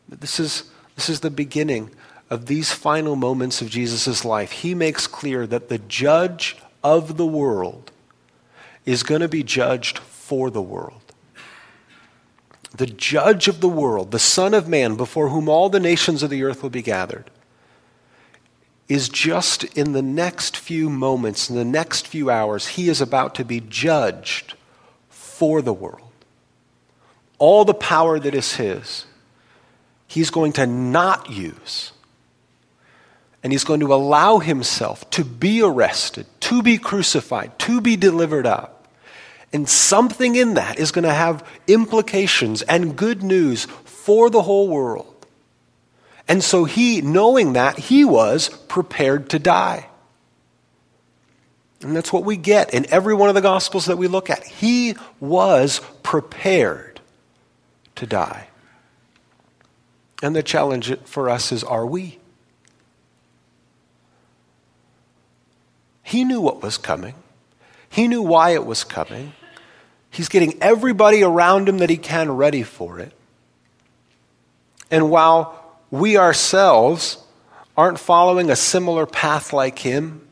This 0.09 0.39
is, 0.39 0.69
this 0.95 1.09
is 1.09 1.19
the 1.19 1.29
beginning 1.29 1.91
of 2.29 2.47
these 2.47 2.71
final 2.71 3.15
moments 3.15 3.61
of 3.61 3.69
Jesus' 3.69 4.25
life. 4.25 4.51
He 4.51 4.73
makes 4.73 5.05
clear 5.05 5.45
that 5.47 5.69
the 5.69 5.77
judge 5.77 6.57
of 6.83 7.17
the 7.17 7.25
world 7.25 7.91
is 8.85 9.03
going 9.03 9.21
to 9.21 9.27
be 9.27 9.43
judged 9.43 9.99
for 9.99 10.49
the 10.49 10.61
world. 10.61 11.01
The 12.75 12.87
judge 12.87 13.47
of 13.47 13.59
the 13.59 13.69
world, 13.69 14.11
the 14.11 14.19
Son 14.19 14.53
of 14.53 14.67
Man, 14.67 14.95
before 14.95 15.29
whom 15.29 15.49
all 15.49 15.69
the 15.69 15.79
nations 15.79 16.23
of 16.23 16.29
the 16.29 16.43
earth 16.43 16.63
will 16.63 16.69
be 16.69 16.81
gathered, 16.81 17.29
is 18.91 19.07
just 19.07 19.63
in 19.77 19.93
the 19.93 20.01
next 20.01 20.57
few 20.57 20.89
moments, 20.89 21.49
in 21.49 21.55
the 21.55 21.63
next 21.63 22.05
few 22.05 22.29
hours, 22.29 22.67
he 22.67 22.89
is 22.89 22.99
about 22.99 23.33
to 23.35 23.45
be 23.45 23.61
judged 23.61 24.55
for 25.09 25.61
the 25.61 25.71
world. 25.71 26.11
All 27.37 27.63
the 27.63 27.73
power 27.73 28.19
that 28.19 28.35
is 28.35 28.55
his 28.55 29.05
he's 30.07 30.29
going 30.29 30.51
to 30.51 30.67
not 30.67 31.29
use. 31.29 31.93
And 33.41 33.53
he's 33.53 33.63
going 33.63 33.79
to 33.79 33.93
allow 33.93 34.39
himself 34.39 35.09
to 35.11 35.23
be 35.23 35.61
arrested, 35.61 36.25
to 36.41 36.61
be 36.61 36.77
crucified, 36.77 37.57
to 37.59 37.79
be 37.79 37.95
delivered 37.95 38.45
up. 38.45 38.89
And 39.53 39.69
something 39.69 40.35
in 40.35 40.55
that 40.55 40.79
is 40.79 40.91
going 40.91 41.05
to 41.05 41.13
have 41.13 41.47
implications 41.65 42.61
and 42.63 42.97
good 42.97 43.23
news 43.23 43.67
for 43.85 44.29
the 44.29 44.41
whole 44.41 44.67
world. 44.67 45.10
And 46.31 46.41
so 46.41 46.63
he, 46.63 47.01
knowing 47.01 47.53
that, 47.53 47.77
he 47.77 48.05
was 48.05 48.47
prepared 48.69 49.31
to 49.31 49.37
die. 49.37 49.89
And 51.81 51.93
that's 51.93 52.13
what 52.13 52.23
we 52.23 52.37
get 52.37 52.73
in 52.73 52.85
every 52.89 53.13
one 53.13 53.27
of 53.27 53.35
the 53.35 53.41
Gospels 53.41 53.87
that 53.87 53.97
we 53.97 54.07
look 54.07 54.29
at. 54.29 54.45
He 54.45 54.95
was 55.19 55.81
prepared 56.03 57.01
to 57.95 58.05
die. 58.05 58.47
And 60.23 60.33
the 60.33 60.41
challenge 60.41 60.97
for 61.03 61.29
us 61.29 61.51
is 61.51 61.65
are 61.65 61.85
we? 61.85 62.17
He 66.01 66.23
knew 66.23 66.39
what 66.39 66.63
was 66.63 66.77
coming, 66.77 67.15
he 67.89 68.07
knew 68.07 68.21
why 68.21 68.51
it 68.51 68.65
was 68.65 68.85
coming. 68.85 69.33
He's 70.09 70.29
getting 70.29 70.63
everybody 70.63 71.23
around 71.23 71.67
him 71.67 71.79
that 71.79 71.89
he 71.89 71.97
can 71.97 72.31
ready 72.31 72.63
for 72.63 72.99
it. 72.99 73.11
And 74.89 75.09
while 75.09 75.60
we 75.91 76.17
ourselves 76.17 77.17
aren't 77.77 77.99
following 77.99 78.49
a 78.49 78.55
similar 78.55 79.05
path 79.05 79.53
like 79.53 79.79
him 79.79 80.27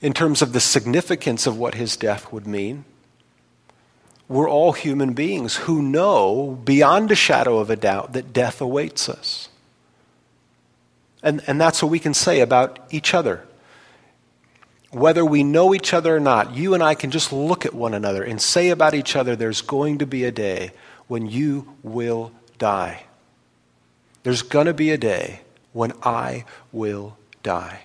in 0.00 0.12
terms 0.14 0.40
of 0.40 0.52
the 0.52 0.60
significance 0.60 1.46
of 1.46 1.58
what 1.58 1.74
his 1.74 1.96
death 1.96 2.32
would 2.32 2.46
mean, 2.46 2.84
we're 4.28 4.48
all 4.48 4.72
human 4.72 5.12
beings 5.12 5.56
who 5.56 5.82
know 5.82 6.58
beyond 6.64 7.10
a 7.10 7.16
shadow 7.16 7.58
of 7.58 7.68
a 7.68 7.76
doubt 7.76 8.12
that 8.12 8.32
death 8.32 8.60
awaits 8.60 9.08
us. 9.08 9.48
And, 11.22 11.42
and 11.46 11.60
that's 11.60 11.82
what 11.82 11.90
we 11.90 11.98
can 11.98 12.14
say 12.14 12.40
about 12.40 12.78
each 12.90 13.12
other. 13.12 13.46
Whether 14.90 15.24
we 15.24 15.42
know 15.42 15.74
each 15.74 15.92
other 15.92 16.16
or 16.16 16.20
not, 16.20 16.54
you 16.54 16.74
and 16.74 16.82
I 16.82 16.94
can 16.94 17.10
just 17.10 17.32
look 17.32 17.66
at 17.66 17.74
one 17.74 17.92
another 17.92 18.22
and 18.22 18.40
say 18.40 18.70
about 18.70 18.94
each 18.94 19.16
other, 19.16 19.36
there's 19.36 19.62
going 19.62 19.98
to 19.98 20.06
be 20.06 20.24
a 20.24 20.32
day 20.32 20.70
when 21.08 21.26
you 21.26 21.76
will 21.82 22.32
die. 22.58 23.04
There's 24.22 24.42
going 24.42 24.66
to 24.66 24.74
be 24.74 24.90
a 24.90 24.98
day 24.98 25.40
when 25.72 25.92
I 26.02 26.44
will 26.72 27.16
die. 27.42 27.82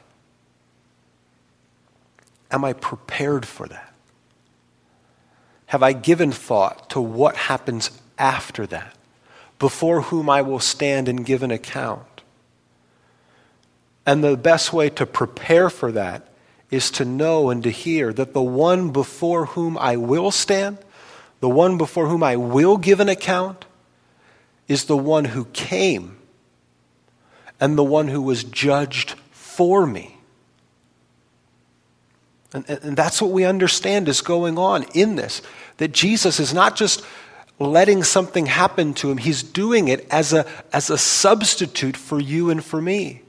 Am 2.52 2.64
I 2.64 2.74
prepared 2.74 3.46
for 3.46 3.68
that? 3.68 3.96
have 5.68 5.84
I 5.84 5.94
given 5.94 6.32
thought 6.32 6.90
to 6.92 7.02
what 7.02 7.36
happens 7.36 7.92
after 8.18 8.66
that, 8.68 8.96
before 9.60 10.04
whom 10.04 10.30
I 10.30 10.42
will 10.42 10.60
stand 10.60 11.10
and 11.10 11.26
give 11.26 11.44
an 11.44 11.52
account? 11.52 12.22
And 14.06 14.24
the 14.24 14.38
best 14.38 14.72
way 14.72 14.90
to 14.92 15.06
prepare 15.06 15.70
for 15.70 15.92
that 15.92 16.28
is 16.70 16.92
to 16.92 17.06
know 17.06 17.50
and 17.50 17.64
to 17.64 17.72
hear 17.72 18.14
that 18.14 18.34
the 18.34 18.42
one 18.42 18.92
before 18.92 19.48
whom 19.48 19.78
I 19.78 19.98
will 19.98 20.32
stand, 20.32 20.78
the 21.40 21.50
one 21.50 21.78
before 21.78 22.08
whom 22.08 22.24
I 22.24 22.36
will 22.36 22.78
give 22.78 23.00
an 23.00 23.10
account, 23.10 23.66
is 24.68 24.86
the 24.86 24.98
one 24.98 25.26
who 25.26 25.46
came 25.46 26.18
and 27.60 27.78
the 27.78 27.84
one 27.84 28.08
who 28.08 28.22
was 28.22 28.44
judged 28.44 29.12
for 29.32 29.86
me. 29.86 30.18
And, 32.54 32.70
and 32.70 32.98
that's 32.98 33.22
what 33.22 33.32
we 33.32 33.44
understand 33.44 34.08
is 34.08 34.22
going 34.22 34.58
on 34.58 34.84
in 34.94 35.16
this. 35.16 35.42
That 35.78 35.92
Jesus 35.92 36.40
is 36.40 36.54
not 36.54 36.76
just 36.76 37.04
letting 37.60 38.04
something 38.04 38.48
happen 38.48 38.94
to 38.94 39.10
him, 39.10 39.18
he's 39.18 39.44
doing 39.44 39.88
it 39.88 40.06
as 40.12 40.34
a, 40.34 40.46
as 40.74 40.90
a 40.90 40.98
substitute 40.98 41.96
for 41.96 42.20
you 42.20 42.50
and 42.50 42.64
for 42.64 42.82
me. 42.82 43.22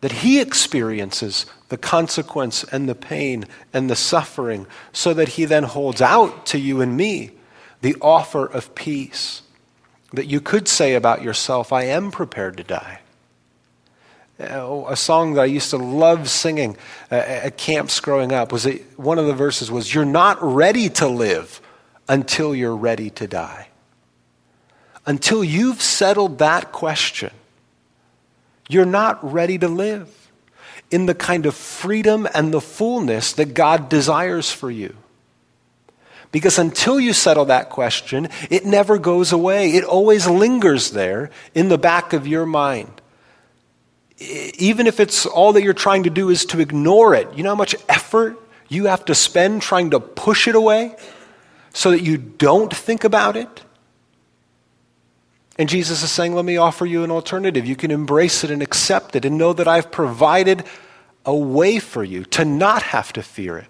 That 0.00 0.12
he 0.12 0.40
experiences 0.40 1.46
the 1.68 1.76
consequence 1.76 2.64
and 2.64 2.88
the 2.88 2.94
pain 2.94 3.46
and 3.72 3.88
the 3.88 3.96
suffering, 3.96 4.66
so 4.92 5.14
that 5.14 5.30
he 5.30 5.44
then 5.44 5.64
holds 5.64 6.02
out 6.02 6.46
to 6.46 6.58
you 6.58 6.80
and 6.80 6.96
me 6.96 7.30
the 7.80 7.96
offer 8.00 8.46
of 8.46 8.74
peace. 8.74 9.41
That 10.12 10.26
you 10.26 10.40
could 10.40 10.68
say 10.68 10.94
about 10.94 11.22
yourself, 11.22 11.72
I 11.72 11.84
am 11.84 12.10
prepared 12.10 12.56
to 12.58 12.64
die. 12.64 13.00
Uh, 14.40 14.84
a 14.88 14.96
song 14.96 15.34
that 15.34 15.42
I 15.42 15.46
used 15.46 15.70
to 15.70 15.76
love 15.76 16.28
singing 16.28 16.76
uh, 17.10 17.14
at 17.14 17.56
camps 17.56 18.00
growing 18.00 18.32
up 18.32 18.50
was 18.50 18.66
one 18.96 19.18
of 19.18 19.26
the 19.26 19.34
verses 19.34 19.70
was 19.70 19.94
you're 19.94 20.04
not 20.04 20.42
ready 20.42 20.88
to 20.88 21.06
live 21.06 21.60
until 22.08 22.54
you're 22.54 22.76
ready 22.76 23.10
to 23.10 23.26
die. 23.26 23.68
Until 25.06 25.44
you've 25.44 25.80
settled 25.80 26.38
that 26.38 26.72
question, 26.72 27.30
you're 28.68 28.84
not 28.84 29.32
ready 29.32 29.58
to 29.58 29.68
live 29.68 30.30
in 30.90 31.06
the 31.06 31.14
kind 31.14 31.46
of 31.46 31.54
freedom 31.54 32.28
and 32.34 32.52
the 32.52 32.60
fullness 32.60 33.32
that 33.32 33.54
God 33.54 33.88
desires 33.88 34.50
for 34.50 34.70
you. 34.70 34.96
Because 36.32 36.58
until 36.58 36.98
you 36.98 37.12
settle 37.12 37.44
that 37.44 37.70
question, 37.70 38.28
it 38.50 38.66
never 38.66 38.98
goes 38.98 39.30
away. 39.32 39.72
It 39.72 39.84
always 39.84 40.26
lingers 40.26 40.90
there 40.90 41.30
in 41.54 41.68
the 41.68 41.78
back 41.78 42.12
of 42.12 42.26
your 42.26 42.46
mind 42.46 43.02
even 44.22 44.86
if 44.86 45.00
it's 45.00 45.26
all 45.26 45.52
that 45.54 45.62
you're 45.62 45.72
trying 45.72 46.04
to 46.04 46.10
do 46.10 46.28
is 46.28 46.44
to 46.46 46.60
ignore 46.60 47.14
it, 47.14 47.32
you 47.34 47.42
know 47.42 47.50
how 47.50 47.56
much 47.56 47.74
effort 47.88 48.38
you 48.68 48.86
have 48.86 49.04
to 49.06 49.14
spend 49.14 49.62
trying 49.62 49.90
to 49.90 50.00
push 50.00 50.48
it 50.48 50.54
away 50.54 50.96
so 51.72 51.90
that 51.90 52.02
you 52.02 52.16
don't 52.16 52.74
think 52.74 53.04
about 53.04 53.36
it? 53.36 53.62
And 55.58 55.68
Jesus 55.68 56.02
is 56.02 56.10
saying, 56.10 56.34
Let 56.34 56.44
me 56.44 56.56
offer 56.56 56.86
you 56.86 57.04
an 57.04 57.10
alternative. 57.10 57.66
You 57.66 57.76
can 57.76 57.90
embrace 57.90 58.42
it 58.44 58.50
and 58.50 58.62
accept 58.62 59.16
it 59.16 59.24
and 59.24 59.36
know 59.36 59.52
that 59.52 59.68
I've 59.68 59.90
provided 59.90 60.64
a 61.24 61.36
way 61.36 61.78
for 61.78 62.02
you 62.02 62.24
to 62.26 62.44
not 62.44 62.82
have 62.82 63.12
to 63.14 63.22
fear 63.22 63.58
it. 63.58 63.66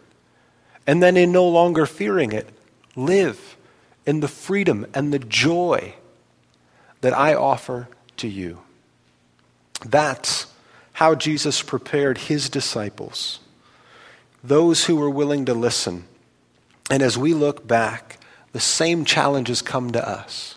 And 0.87 1.03
then, 1.03 1.17
in 1.17 1.33
no 1.33 1.47
longer 1.47 1.87
fearing 1.87 2.33
it, 2.33 2.49
live 2.97 3.57
in 4.05 4.21
the 4.21 4.29
freedom 4.29 4.87
and 4.95 5.13
the 5.13 5.19
joy 5.19 5.95
that 7.03 7.17
I 7.17 7.35
offer 7.35 7.89
to 8.17 8.29
you. 8.29 8.61
That's 9.85 10.47
how 10.95 11.15
Jesus 11.15 11.63
prepared 11.63 12.19
his 12.19 12.49
disciples, 12.49 13.41
those 14.43 14.87
who 14.87 14.97
were 14.97 15.11
willing 15.11 15.45
to 15.47 15.55
listen. 15.55 16.05
And 16.91 17.03
as 17.03 17.17
we 17.17 17.33
look 17.33 17.67
back, 17.67 18.19
the 18.53 18.61
same 18.61 19.05
challenges 19.05 19.63
come 19.63 19.93
to 19.93 20.09
us. 20.09 20.57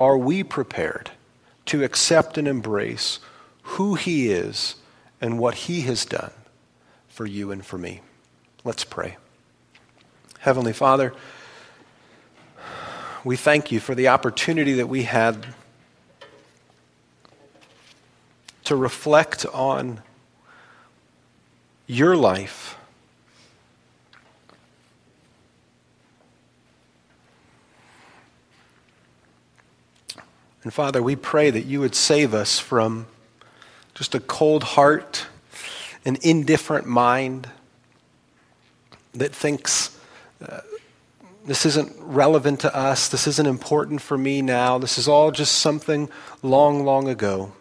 are 0.00 0.16
we 0.16 0.42
prepared 0.42 1.10
to 1.66 1.84
accept 1.84 2.38
and 2.38 2.48
embrace 2.48 3.20
who 3.62 3.94
He 3.94 4.30
is 4.30 4.76
and 5.20 5.38
what 5.38 5.54
He 5.54 5.82
has 5.82 6.06
done 6.06 6.32
for 7.08 7.26
you 7.26 7.52
and 7.52 7.64
for 7.64 7.76
me? 7.76 8.00
Let's 8.62 8.84
pray. 8.84 9.16
Heavenly 10.40 10.74
Father, 10.74 11.14
we 13.24 13.34
thank 13.34 13.72
you 13.72 13.80
for 13.80 13.94
the 13.94 14.08
opportunity 14.08 14.74
that 14.74 14.86
we 14.86 15.04
had 15.04 15.46
to 18.64 18.76
reflect 18.76 19.46
on 19.46 20.02
your 21.86 22.16
life. 22.16 22.76
And 30.62 30.74
Father, 30.74 31.02
we 31.02 31.16
pray 31.16 31.50
that 31.50 31.64
you 31.64 31.80
would 31.80 31.94
save 31.94 32.34
us 32.34 32.58
from 32.58 33.06
just 33.94 34.14
a 34.14 34.20
cold 34.20 34.64
heart, 34.64 35.28
an 36.04 36.18
indifferent 36.20 36.86
mind 36.86 37.48
that 39.14 39.34
thinks 39.34 39.98
uh, 40.46 40.60
this 41.44 41.66
isn't 41.66 41.92
relevant 41.98 42.60
to 42.60 42.76
us, 42.76 43.08
this 43.08 43.26
isn't 43.26 43.46
important 43.46 44.00
for 44.00 44.16
me 44.16 44.42
now, 44.42 44.78
this 44.78 44.98
is 44.98 45.08
all 45.08 45.30
just 45.30 45.56
something 45.56 46.08
long, 46.42 46.84
long 46.84 47.08
ago. 47.08 47.52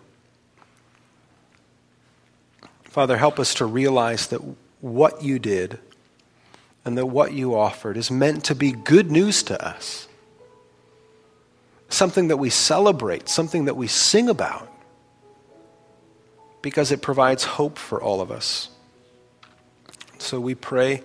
Father, 2.84 3.18
help 3.18 3.40
us 3.40 3.54
to 3.56 3.66
realize 3.66 4.28
that 4.28 4.42
what 4.82 5.24
you 5.24 5.40
did 5.40 5.80
and 6.86 6.98
that 6.98 7.06
what 7.06 7.34
you 7.34 7.56
offered 7.56 7.98
is 7.98 8.10
meant 8.10 8.44
to 8.46 8.56
be 8.56 8.72
good 8.72 9.12
news 9.12 9.44
to 9.44 9.66
us. 9.66 10.08
Something 11.90 12.28
that 12.28 12.38
we 12.38 12.50
celebrate, 12.50 13.30
something 13.30 13.66
that 13.66 13.76
we 13.76 13.88
sing 13.88 14.30
about, 14.30 14.72
because 16.62 16.92
it 16.92 17.02
provides 17.02 17.44
hope 17.44 17.78
for 17.78 18.02
all 18.02 18.22
of 18.22 18.32
us. 18.32 18.70
So 20.18 20.40
we 20.40 20.56
pray 20.56 21.04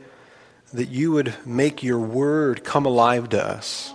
that 0.74 0.88
you 0.88 1.12
would 1.12 1.32
make 1.46 1.84
your 1.84 2.00
word 2.00 2.64
come 2.64 2.84
alive 2.84 3.28
to 3.28 3.42
us, 3.42 3.94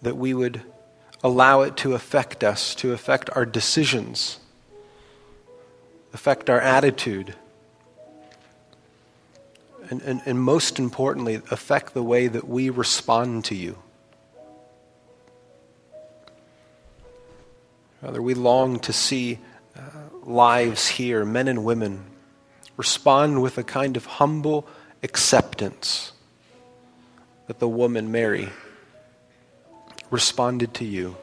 that 0.00 0.16
we 0.16 0.32
would 0.32 0.62
allow 1.24 1.62
it 1.62 1.76
to 1.76 1.94
affect 1.94 2.44
us, 2.44 2.76
to 2.76 2.92
affect 2.92 3.28
our 3.34 3.44
decisions, 3.44 4.38
affect 6.14 6.48
our 6.48 6.60
attitude, 6.60 7.34
and, 9.90 10.02
and, 10.02 10.22
and 10.24 10.40
most 10.40 10.78
importantly, 10.78 11.42
affect 11.50 11.94
the 11.94 12.02
way 12.02 12.28
that 12.28 12.46
we 12.46 12.70
respond 12.70 13.44
to 13.44 13.56
you. 13.56 13.76
Father, 18.00 18.22
we 18.22 18.34
long 18.34 18.78
to 18.78 18.92
see 18.92 19.40
uh, 19.76 19.80
lives 20.22 20.86
here, 20.86 21.24
men 21.24 21.48
and 21.48 21.64
women 21.64 22.07
respond 22.78 23.42
with 23.42 23.58
a 23.58 23.62
kind 23.62 23.98
of 23.98 24.06
humble 24.06 24.66
acceptance 25.02 26.12
that 27.48 27.58
the 27.58 27.68
woman, 27.68 28.10
Mary, 28.10 28.48
responded 30.10 30.72
to 30.72 30.84
you. 30.86 31.16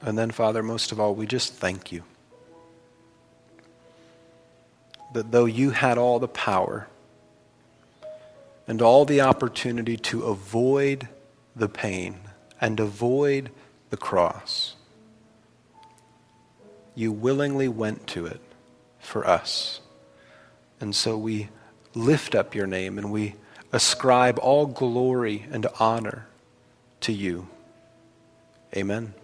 And 0.00 0.18
then, 0.18 0.30
Father, 0.30 0.62
most 0.62 0.90
of 0.90 1.00
all, 1.00 1.14
we 1.14 1.26
just 1.26 1.52
thank 1.52 1.92
you 1.92 2.02
that 5.14 5.30
though 5.30 5.44
you 5.44 5.70
had 5.70 5.96
all 5.96 6.18
the 6.18 6.28
power, 6.28 6.88
and 8.66 8.80
all 8.80 9.04
the 9.04 9.20
opportunity 9.20 9.96
to 9.96 10.24
avoid 10.24 11.08
the 11.54 11.68
pain 11.68 12.20
and 12.60 12.80
avoid 12.80 13.50
the 13.90 13.96
cross. 13.96 14.74
You 16.94 17.12
willingly 17.12 17.68
went 17.68 18.06
to 18.08 18.26
it 18.26 18.40
for 18.98 19.26
us. 19.26 19.80
And 20.80 20.94
so 20.94 21.16
we 21.16 21.48
lift 21.94 22.34
up 22.34 22.54
your 22.54 22.66
name 22.66 22.98
and 22.98 23.12
we 23.12 23.34
ascribe 23.72 24.38
all 24.38 24.66
glory 24.66 25.46
and 25.50 25.66
honor 25.78 26.26
to 27.00 27.12
you. 27.12 27.48
Amen. 28.76 29.14